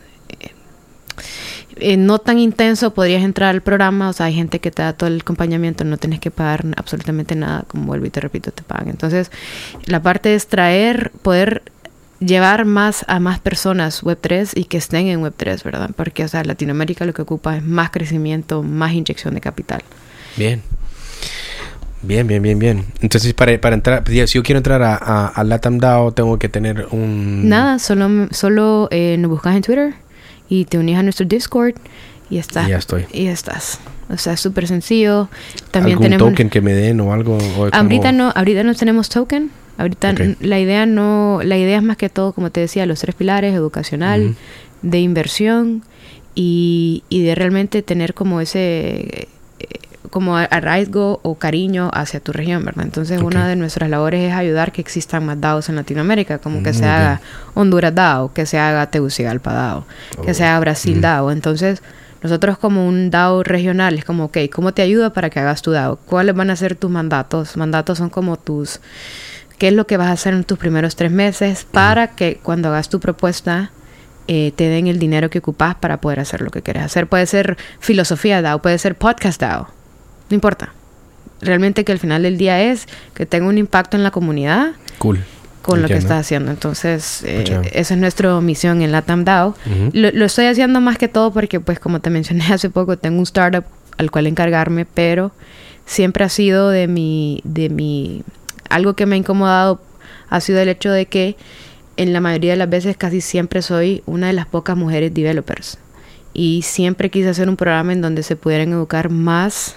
eh, 1.77 1.97
no 1.97 2.19
tan 2.19 2.39
intenso, 2.39 2.95
podrías 2.95 3.23
entrar 3.23 3.51
al 3.51 3.63
programa, 3.63 4.09
o 4.09 4.13
sea, 4.13 4.27
hay 4.27 4.35
gente 4.35 4.61
que 4.61 4.71
te 4.71 4.83
da 4.83 4.93
todo 4.93 5.09
el 5.09 5.21
acompañamiento, 5.21 5.85
no 5.85 5.97
tenés 5.97 6.21
que 6.21 6.31
pagar 6.31 6.65
absolutamente 6.77 7.35
nada, 7.35 7.65
como 7.67 7.87
vuelvo 7.87 8.07
y 8.07 8.11
te 8.11 8.21
repito, 8.21 8.51
te 8.51 8.63
pagan. 8.63 8.89
Entonces, 8.89 9.31
la 9.87 10.03
parte 10.03 10.35
es 10.35 10.47
traer, 10.47 11.11
poder 11.23 11.63
llevar 12.21 12.65
más 12.65 13.05
a 13.09 13.21
más 13.21 13.41
personas 13.41 14.03
Web3 14.03 14.53
y 14.55 14.65
que 14.65 14.79
estén 14.79 15.09
en 15.09 15.23
Web3, 15.23 15.63
¿verdad? 15.63 15.91
Porque, 15.97 16.25
o 16.25 16.29
sea, 16.29 16.45
Latinoamérica 16.45 17.05
lo 17.05 17.13
que 17.13 17.23
ocupa 17.23 17.57
es 17.57 17.65
más 17.65 17.91
crecimiento, 17.91 18.63
más 18.63 18.93
inyección 18.93 19.35
de 19.35 19.41
capital. 19.41 19.83
Bien. 20.37 20.63
Bien, 22.03 22.27
bien, 22.27 22.43
bien, 22.43 22.59
bien. 22.59 22.85
Entonces, 23.01 23.33
para, 23.33 23.59
para 23.61 23.75
entrar, 23.75 24.05
si 24.07 24.27
yo 24.27 24.43
quiero 24.43 24.59
entrar 24.59 24.83
a, 24.83 24.95
a, 24.95 25.27
a 25.27 25.45
Latam 25.45 25.79
DAO, 25.79 26.13
tengo 26.13 26.39
que 26.39 26.51
tener 26.51 26.87
un... 26.91 27.49
Nada, 27.49 27.79
solo, 27.79 28.29
solo 28.31 28.89
eh, 28.91 29.17
nos 29.19 29.31
buscas 29.31 29.57
en 29.57 29.63
Twitter 29.63 30.04
y 30.61 30.65
te 30.67 30.79
unís 30.79 30.97
a 30.97 31.03
nuestro 31.03 31.27
Discord 31.27 31.75
y 32.31 32.39
está. 32.39 32.67
Y 32.67 32.71
ya 32.71 32.79
estoy. 32.79 33.05
Y 33.13 33.27
estás. 33.27 33.81
O 34.09 34.17
sea, 34.19 34.35
es 34.35 34.41
súper 34.41 34.67
sencillo. 34.69 35.29
También 35.71 35.95
¿Algún 35.97 36.05
tenemos. 36.11 36.29
token 36.31 36.51
que 36.51 36.61
me 36.61 36.73
den 36.73 37.01
o 37.01 37.13
algo? 37.13 37.37
o 37.59 37.69
Ahorita 37.73 38.09
como- 38.11 38.19
no, 38.19 38.33
ahorita 38.35 38.63
no 38.63 38.75
tenemos 38.75 39.09
token. 39.09 39.51
Ahorita 39.77 40.15
la 40.41 40.61
idea 40.61 40.87
no, 40.87 41.41
la 41.43 41.59
idea 41.59 41.79
es 41.79 41.83
más 41.83 41.97
que 41.97 42.09
todo, 42.09 42.33
como 42.33 42.51
te 42.51 42.61
decía, 42.61 42.87
los 42.87 43.01
tres 43.01 43.15
pilares, 43.17 43.53
educacional, 43.55 44.37
de 44.83 45.01
inversión 45.01 45.83
y, 46.37 47.03
y 47.09 47.23
de 47.23 47.35
realmente 47.35 47.83
tener 47.83 48.15
como 48.15 48.41
ese 48.41 49.27
como 50.15 50.37
arraigo 50.39 51.19
o 51.25 51.35
cariño 51.35 51.91
hacia 51.93 52.21
tu 52.21 52.33
región, 52.33 52.65
¿verdad? 52.65 52.85
Entonces 52.85 53.21
una 53.21 53.49
de 53.49 53.57
nuestras 53.57 53.91
labores 53.91 54.31
es 54.31 54.33
ayudar 54.33 54.71
que 54.71 54.81
existan 54.81 55.27
más 55.27 55.41
DAOs 55.41 55.69
en 55.69 55.75
Latinoamérica, 55.77 56.39
como 56.39 56.59
que 56.59 56.71
Muy 56.71 56.75
se 56.75 56.81
bien. 56.83 56.91
haga 56.93 57.21
Honduras 57.55 57.93
DAO, 57.95 58.33
que 58.33 58.47
se 58.47 58.59
haga 58.61 58.87
Tegucigalpa 58.91 59.53
DAO, 59.53 59.85
que 60.25 60.31
Oh. 60.31 60.35
se 60.35 60.45
haga 60.45 60.61
Brasil 60.61 60.99
Mm. 60.99 61.01
DAO. 61.01 61.31
Entonces 61.33 61.83
nosotros 62.23 62.57
como 62.59 62.87
un 62.87 63.11
DAO 63.11 63.43
regional 63.43 63.99
es 63.99 64.05
como, 64.05 64.27
ok, 64.27 64.39
¿cómo 64.53 64.73
te 64.73 64.83
ayuda 64.83 65.11
para 65.11 65.29
que 65.31 65.41
hagas 65.41 65.61
tu 65.63 65.73
DAO? 65.73 65.97
¿Cuáles 65.97 66.35
van 66.37 66.49
a 66.51 66.57
ser 66.57 66.77
tus 66.77 66.91
mandatos? 66.93 67.57
Mandatos 67.57 67.99
son 67.99 68.09
como 68.09 68.37
tus... 68.39 68.81
¿Qué 69.59 69.69
es 69.69 69.75
lo 69.75 69.87
que 69.87 69.97
vas 69.97 70.09
a 70.09 70.13
hacer 70.13 70.33
en 70.35 70.45
tus 70.45 70.59
primeros 70.59 70.97
tres 70.97 71.11
meses 71.13 71.67
para 71.71 72.09
que 72.09 72.39
cuando 72.43 72.69
hagas 72.69 72.89
tu 72.89 72.99
propuesta 73.01 73.71
eh, 74.27 74.53
te 74.57 74.69
den 74.69 74.87
el 74.87 74.99
dinero 74.99 75.29
que 75.29 75.41
ocupas 75.41 75.75
para 75.75 76.01
poder 76.01 76.19
hacer 76.21 76.41
lo 76.41 76.51
que 76.51 76.63
quieres 76.63 76.83
hacer? 76.85 77.07
Puede 77.09 77.27
ser 77.27 77.57
filosofía 77.81 78.41
DAO, 78.43 78.63
puede 78.63 78.79
ser 78.79 78.95
podcast 78.97 79.41
DAO, 79.41 79.69
no 80.31 80.35
importa. 80.35 80.73
Realmente 81.41 81.85
que 81.85 81.93
al 81.93 81.99
final 81.99 82.23
del 82.23 82.39
día 82.39 82.63
es 82.63 82.87
que 83.15 83.27
tenga 83.27 83.47
un 83.49 83.59
impacto 83.59 83.97
en 83.97 84.03
la 84.03 84.11
comunidad 84.11 84.73
Cool. 84.99 85.21
con 85.63 85.83
lo 85.83 85.89
que 85.89 85.95
estás 85.97 86.21
haciendo. 86.21 86.51
Entonces, 86.51 87.23
eh, 87.25 87.39
Pucha. 87.41 87.63
esa 87.73 87.95
es 87.95 88.01
nuestra 88.01 88.41
misión 88.41 88.83
en 88.83 88.93
Latam 88.93 89.25
DAO. 89.25 89.55
Lo, 89.93 90.11
lo 90.11 90.25
estoy 90.25 90.47
haciendo 90.47 90.81
más 90.81 90.97
que 90.97 91.09
todo 91.09 91.33
porque, 91.33 91.61
pues, 91.61 91.79
como 91.79 92.01
te 92.01 92.11
mencioné 92.11 92.45
hace 92.53 92.71
poco, 92.71 92.97
tengo 92.97 93.19
un 93.19 93.25
startup 93.25 93.65
al 93.99 94.11
cual 94.11 94.27
encargarme, 94.27 94.87
pero 94.87 95.33
siempre 95.87 96.25
ha 96.25 96.29
sido 96.29 96.71
de 96.71 96.89
mi, 96.89 97.41
de 97.45 97.69
mi, 97.69 98.23
algo 98.71 98.95
que 98.95 99.07
me 99.07 99.17
ha 99.17 99.19
incomodado 99.19 99.81
ha 100.31 100.41
sido 100.41 100.59
el 100.61 100.69
hecho 100.69 100.91
de 100.91 101.07
que 101.07 101.37
en 101.97 102.13
la 102.13 102.21
mayoría 102.21 102.53
de 102.53 102.57
las 102.57 102.69
veces 102.69 102.97
casi 102.97 103.21
siempre 103.21 103.63
soy 103.63 104.03
una 104.07 104.27
de 104.27 104.33
las 104.33 104.47
pocas 104.47 104.77
mujeres 104.77 105.15
developers. 105.15 105.79
Y 106.33 106.63
siempre 106.63 107.11
quise 107.11 107.29
hacer 107.29 107.49
un 107.49 107.57
programa 107.57 107.93
en 107.93 108.01
donde 108.03 108.25
se 108.25 108.35
pudieran 108.35 108.73
educar 108.73 109.11
más 109.11 109.77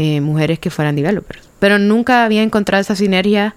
eh, 0.00 0.20
mujeres 0.20 0.60
que 0.60 0.70
fueran 0.70 0.94
developers. 0.94 1.42
Pero 1.58 1.80
nunca 1.80 2.24
había 2.24 2.44
encontrado 2.44 2.80
esa 2.80 2.94
sinergia 2.94 3.56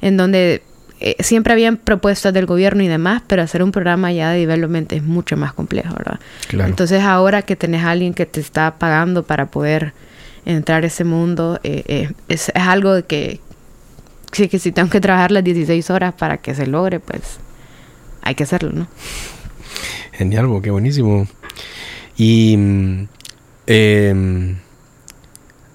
en 0.00 0.16
donde 0.16 0.62
eh, 1.00 1.16
siempre 1.20 1.52
habían 1.52 1.76
propuestas 1.76 2.32
del 2.32 2.46
gobierno 2.46 2.82
y 2.82 2.88
demás, 2.88 3.20
pero 3.26 3.42
hacer 3.42 3.62
un 3.62 3.72
programa 3.72 4.10
ya 4.10 4.30
de 4.30 4.38
development 4.38 4.90
es 4.94 5.02
mucho 5.02 5.36
más 5.36 5.52
complejo, 5.52 5.94
¿verdad? 5.94 6.18
Entonces 6.66 7.02
ahora 7.02 7.42
que 7.42 7.56
tenés 7.56 7.84
a 7.84 7.90
alguien 7.90 8.14
que 8.14 8.24
te 8.24 8.40
está 8.40 8.78
pagando 8.78 9.22
para 9.24 9.50
poder 9.50 9.92
entrar 10.46 10.82
a 10.82 10.86
ese 10.86 11.04
mundo, 11.04 11.60
eh, 11.62 12.08
es, 12.28 12.48
es, 12.54 12.56
algo 12.56 13.06
que, 13.06 13.40
sí, 14.32 14.48
que 14.48 14.58
si 14.58 14.72
tengo 14.72 14.88
que 14.88 15.02
trabajar 15.02 15.30
las 15.30 15.44
16 15.44 15.90
horas 15.90 16.14
para 16.14 16.38
que 16.38 16.54
se 16.54 16.66
logre, 16.66 17.00
pues 17.00 17.38
hay 18.22 18.34
que 18.34 18.44
hacerlo, 18.44 18.70
¿no? 18.72 18.86
Genial, 20.12 20.48
qué 20.62 20.70
buenísimo. 20.70 21.26
Y 22.16 22.56
eh, 23.66 24.56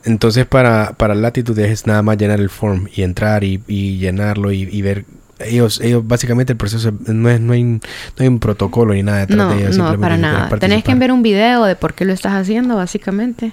entonces 0.07 0.45
para, 0.45 0.93
para 0.93 1.13
Latitude 1.15 1.69
es 1.71 1.85
nada 1.85 2.01
más 2.01 2.17
llenar 2.17 2.39
el 2.39 2.49
form 2.49 2.87
y 2.95 3.03
entrar 3.03 3.43
y, 3.43 3.61
y 3.67 3.97
llenarlo 3.97 4.51
y, 4.51 4.63
y, 4.63 4.81
ver. 4.81 5.05
Ellos, 5.39 5.81
ellos 5.81 6.07
básicamente 6.07 6.53
el 6.53 6.57
proceso 6.57 6.91
no 7.05 7.29
es, 7.29 7.39
no 7.39 7.53
hay, 7.53 7.63
no 7.63 7.79
hay 8.17 8.27
un 8.27 8.39
protocolo 8.39 8.93
ni 8.93 9.03
nada 9.03 9.19
detrás 9.19 9.37
no, 9.37 9.49
de 9.51 9.61
ellos. 9.61 9.77
No, 9.77 9.99
para 9.99 10.17
nada. 10.17 10.49
Tenés 10.57 10.83
que 10.83 10.91
enviar 10.91 11.11
un 11.11 11.21
video 11.21 11.65
de 11.65 11.75
por 11.75 11.93
qué 11.93 12.05
lo 12.05 12.13
estás 12.13 12.33
haciendo, 12.33 12.75
básicamente. 12.75 13.51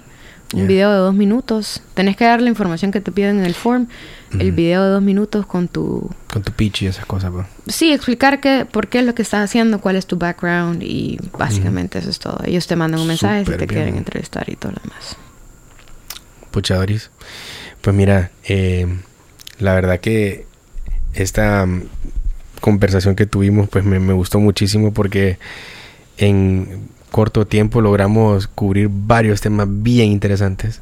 Un 0.52 0.60
yeah. 0.60 0.68
video 0.68 0.90
de 0.92 0.98
dos 0.98 1.14
minutos. 1.14 1.82
Tenés 1.94 2.16
que 2.16 2.24
dar 2.24 2.40
la 2.40 2.48
información 2.48 2.92
que 2.92 3.00
te 3.00 3.10
piden 3.12 3.40
en 3.40 3.44
el 3.44 3.54
form. 3.54 3.82
Mm 3.82 3.86
-hmm. 4.36 4.40
El 4.40 4.52
video 4.52 4.84
de 4.84 4.90
dos 4.90 5.02
minutos 5.02 5.46
con 5.46 5.68
tu... 5.68 6.08
Con 6.32 6.42
tu 6.42 6.52
pitch 6.52 6.82
y 6.82 6.86
esas 6.86 7.06
cosas, 7.06 7.32
bro. 7.32 7.44
Sí, 7.66 7.92
explicar 7.92 8.40
que, 8.40 8.64
por 8.64 8.86
qué 8.88 9.00
es 9.00 9.04
lo 9.04 9.14
que 9.14 9.22
estás 9.22 9.42
haciendo, 9.44 9.80
cuál 9.80 9.96
es 9.96 10.06
tu 10.06 10.16
background 10.16 10.82
y 10.82 11.18
básicamente 11.38 11.98
mm 11.98 12.00
-hmm. 12.00 12.02
eso 12.02 12.10
es 12.10 12.18
todo. 12.18 12.38
Ellos 12.44 12.66
te 12.66 12.76
mandan 12.76 13.00
un 13.00 13.08
mensaje 13.08 13.44
Super 13.44 13.54
si 13.54 13.58
te 13.58 13.66
bien. 13.66 13.82
quieren 13.82 13.96
entrevistar 13.98 14.48
y 14.48 14.56
todo 14.56 14.72
lo 14.72 14.80
demás. 14.82 15.16
Pucha, 16.54 16.76
Doris. 16.76 17.10
Pues 17.80 17.96
mira, 17.96 18.30
eh, 18.44 18.86
la 19.58 19.74
verdad 19.74 19.98
que 19.98 20.46
esta 21.12 21.64
um, 21.64 21.82
conversación 22.60 23.16
que 23.16 23.26
tuvimos 23.26 23.68
pues 23.68 23.84
me, 23.84 23.98
me, 23.98 24.12
gustó 24.12 24.38
muchísimo 24.38 24.94
porque 24.94 25.38
en 26.16 26.86
corto 27.10 27.44
tiempo 27.44 27.80
logramos 27.80 28.46
cubrir 28.46 28.88
varios 28.88 29.40
temas 29.40 29.66
bien 29.68 30.12
interesantes. 30.12 30.80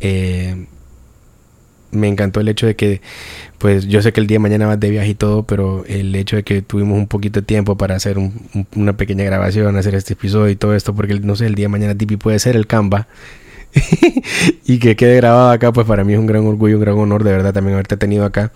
Eh, 0.00 0.66
me 1.92 2.08
encantó 2.08 2.40
el 2.40 2.48
hecho 2.48 2.66
de 2.66 2.74
que, 2.74 3.00
pues 3.58 3.86
yo 3.86 4.02
sé 4.02 4.12
que 4.12 4.20
el 4.20 4.26
día 4.26 4.36
de 4.36 4.40
mañana 4.40 4.66
vas 4.66 4.80
de 4.80 4.90
viaje 4.90 5.10
y 5.10 5.14
todo, 5.14 5.44
pero 5.44 5.84
el 5.86 6.16
hecho 6.16 6.34
de 6.34 6.42
que 6.42 6.62
tuvimos 6.62 6.98
un 6.98 7.06
poquito 7.06 7.42
de 7.42 7.46
tiempo 7.46 7.76
para 7.76 7.94
hacer 7.94 8.18
un, 8.18 8.48
un, 8.54 8.66
una 8.74 8.96
pequeña 8.96 9.22
grabación, 9.22 9.76
hacer 9.76 9.94
este 9.94 10.14
episodio 10.14 10.50
y 10.50 10.56
todo 10.56 10.74
esto, 10.74 10.96
porque 10.96 11.20
no 11.20 11.36
sé, 11.36 11.46
el 11.46 11.54
día 11.54 11.66
de 11.66 11.68
mañana 11.68 11.94
Tipi 11.94 12.16
puede 12.16 12.40
ser 12.40 12.56
el 12.56 12.66
Canva 12.66 13.06
y 14.64 14.78
que 14.78 14.96
quede 14.96 15.16
grabado 15.16 15.50
acá, 15.50 15.72
pues 15.72 15.86
para 15.86 16.04
mí 16.04 16.12
es 16.12 16.18
un 16.18 16.26
gran 16.26 16.46
orgullo, 16.46 16.76
un 16.76 16.82
gran 16.82 16.98
honor 16.98 17.24
de 17.24 17.32
verdad 17.32 17.52
también 17.52 17.74
haberte 17.74 17.96
tenido 17.96 18.24
acá. 18.24 18.52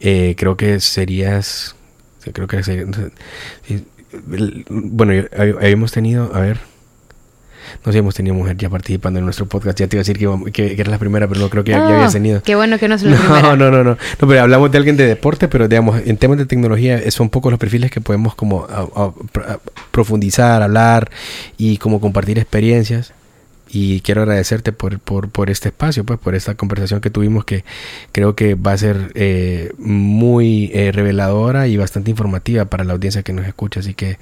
Eh, 0.00 0.34
creo 0.38 0.56
que 0.56 0.80
serías, 0.80 1.76
creo 2.32 2.46
que 2.46 2.62
serías, 2.62 2.88
bueno, 4.70 5.26
habíamos 5.36 5.92
tenido, 5.92 6.34
a 6.34 6.40
ver, 6.40 6.58
no 7.84 7.92
sé, 7.92 7.98
hemos 7.98 8.14
tenido 8.14 8.34
mujer 8.34 8.56
ya 8.56 8.68
participando 8.68 9.18
en 9.18 9.26
nuestro 9.26 9.46
podcast. 9.46 9.78
Ya 9.78 9.86
te 9.86 9.96
iba 9.96 10.00
a 10.00 10.04
decir 10.04 10.18
que, 10.18 10.52
que, 10.52 10.74
que 10.74 10.80
eras 10.80 10.90
la 10.90 10.98
primera, 10.98 11.28
pero 11.28 11.40
no 11.40 11.50
creo 11.50 11.62
que 11.62 11.72
no, 11.72 11.88
ya, 11.88 11.96
habías 11.96 12.12
tenido. 12.12 12.42
Qué 12.42 12.56
bueno 12.56 12.78
que 12.78 12.88
no 12.88 12.94
es 12.94 13.02
la 13.02 13.10
no, 13.16 13.18
primera. 13.18 13.42
No, 13.42 13.56
no, 13.56 13.70
no, 13.70 13.84
no. 13.84 13.90
No, 13.90 14.28
pero 14.28 14.40
hablamos 14.40 14.72
de 14.72 14.78
alguien 14.78 14.96
de 14.96 15.06
deporte, 15.06 15.48
pero 15.48 15.68
digamos, 15.68 16.00
en 16.04 16.16
temas 16.16 16.38
de 16.38 16.46
tecnología 16.46 17.08
son 17.10 17.28
pocos 17.28 17.52
los 17.52 17.60
perfiles 17.60 17.90
que 17.90 18.00
podemos 18.00 18.34
como 18.34 18.64
a, 18.64 18.88
a, 18.96 19.04
a 19.52 19.60
profundizar, 19.90 20.62
hablar 20.62 21.10
y 21.58 21.76
como 21.76 22.00
compartir 22.00 22.38
experiencias 22.38 23.12
y 23.72 24.00
quiero 24.00 24.22
agradecerte 24.22 24.72
por, 24.72 24.98
por, 24.98 25.50
este 25.50 25.68
espacio, 25.68 26.04
pues 26.04 26.18
por 26.18 26.34
esta 26.34 26.54
conversación 26.54 27.00
que 27.00 27.10
tuvimos 27.10 27.44
que 27.44 27.64
creo 28.12 28.34
que 28.34 28.54
va 28.54 28.72
a 28.72 28.78
ser 28.78 29.12
eh, 29.14 29.72
muy 29.78 30.70
eh, 30.74 30.92
reveladora 30.92 31.68
y 31.68 31.76
bastante 31.76 32.10
informativa 32.10 32.64
para 32.64 32.84
la 32.84 32.92
audiencia 32.92 33.22
que 33.22 33.32
nos 33.32 33.46
escucha. 33.46 33.80
Así 33.80 33.94
que, 33.94 34.18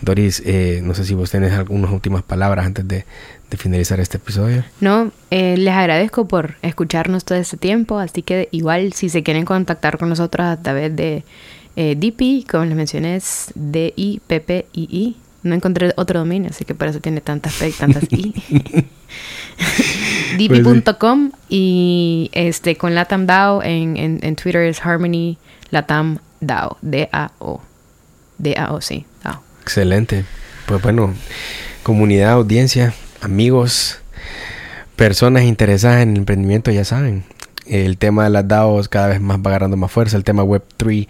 Doris, 0.00 0.42
eh, 0.44 0.80
no 0.82 0.94
sé 0.94 1.04
si 1.04 1.14
vos 1.14 1.30
tenés 1.30 1.52
algunas 1.52 1.90
últimas 1.90 2.22
palabras 2.22 2.66
antes 2.66 2.86
de, 2.86 3.04
de 3.50 3.56
finalizar 3.56 4.00
este 4.00 4.16
episodio. 4.16 4.64
No, 4.80 5.10
eh, 5.30 5.56
les 5.56 5.74
agradezco 5.74 6.26
por 6.28 6.54
escucharnos 6.62 7.24
todo 7.24 7.38
este 7.38 7.56
tiempo, 7.56 7.98
así 7.98 8.22
que 8.22 8.48
igual 8.52 8.92
si 8.92 9.08
se 9.08 9.22
quieren 9.22 9.44
contactar 9.44 9.98
con 9.98 10.08
nosotros 10.08 10.46
a 10.46 10.62
través 10.62 10.94
de 10.94 11.24
eh, 11.76 11.96
DP, 11.96 12.48
como 12.48 12.64
les 12.64 12.76
mencioné, 12.76 13.16
es 13.16 13.52
D-I-P-P-I-I. 13.54 15.16
No 15.42 15.54
encontré 15.54 15.92
otro 15.96 16.18
dominio, 16.18 16.50
así 16.50 16.64
que 16.64 16.74
por 16.74 16.88
eso 16.88 17.00
tiene 17.00 17.20
tantas 17.20 17.54
P 17.54 17.68
y 17.68 17.72
tantas 17.72 18.04
I. 18.10 18.34
dp.com 20.36 21.32
y 21.48 22.30
este 22.32 22.76
con 22.76 22.94
Latam 22.94 23.26
DAO 23.26 23.62
en, 23.62 23.96
en, 23.96 24.20
en, 24.22 24.36
Twitter 24.36 24.62
es 24.62 24.84
Harmony 24.84 25.38
Latam 25.70 26.18
DAO. 26.40 26.76
D-A-O. 26.82 27.60
D-A-O, 28.38 28.80
sí. 28.80 29.06
DAO. 29.24 29.42
Excelente. 29.62 30.24
Pues 30.66 30.82
bueno, 30.82 31.14
comunidad, 31.82 32.32
audiencia, 32.32 32.94
amigos, 33.22 33.98
personas 34.96 35.44
interesadas 35.44 36.02
en 36.02 36.10
el 36.10 36.16
emprendimiento, 36.18 36.70
ya 36.70 36.84
saben. 36.84 37.24
El 37.66 37.96
tema 37.96 38.24
de 38.24 38.30
las 38.30 38.46
DAOs 38.46 38.88
cada 38.88 39.08
vez 39.08 39.20
más 39.20 39.38
va 39.38 39.50
agarrando 39.50 39.76
más 39.76 39.90
fuerza. 39.90 40.16
El 40.16 40.24
tema 40.24 40.44
Web3 40.44 41.08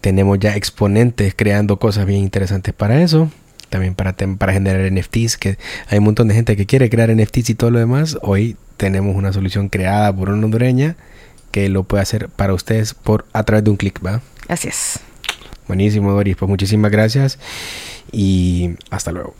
tenemos 0.00 0.38
ya 0.38 0.54
exponentes 0.54 1.34
creando 1.34 1.78
cosas 1.78 2.04
bien 2.04 2.20
interesantes 2.20 2.74
para 2.74 3.00
eso 3.00 3.30
también 3.74 3.96
para, 3.96 4.12
para 4.12 4.52
generar 4.52 4.88
NFTs, 4.92 5.36
que 5.36 5.58
hay 5.88 5.98
un 5.98 6.04
montón 6.04 6.28
de 6.28 6.34
gente 6.34 6.56
que 6.56 6.64
quiere 6.64 6.88
crear 6.88 7.12
NFTs 7.12 7.50
y 7.50 7.54
todo 7.56 7.72
lo 7.72 7.80
demás. 7.80 8.16
Hoy 8.22 8.56
tenemos 8.76 9.16
una 9.16 9.32
solución 9.32 9.68
creada 9.68 10.14
por 10.14 10.30
una 10.30 10.44
hondureña 10.44 10.94
que 11.50 11.68
lo 11.68 11.82
puede 11.82 12.04
hacer 12.04 12.28
para 12.28 12.54
ustedes 12.54 12.94
por 12.94 13.26
a 13.32 13.42
través 13.42 13.64
de 13.64 13.70
un 13.70 13.76
clic, 13.76 13.98
¿va? 14.06 14.22
Así 14.46 14.68
es. 14.68 15.00
Buenísimo, 15.66 16.12
Doris. 16.12 16.36
Pues 16.36 16.48
muchísimas 16.48 16.92
gracias 16.92 17.40
y 18.12 18.76
hasta 18.90 19.10
luego. 19.10 19.34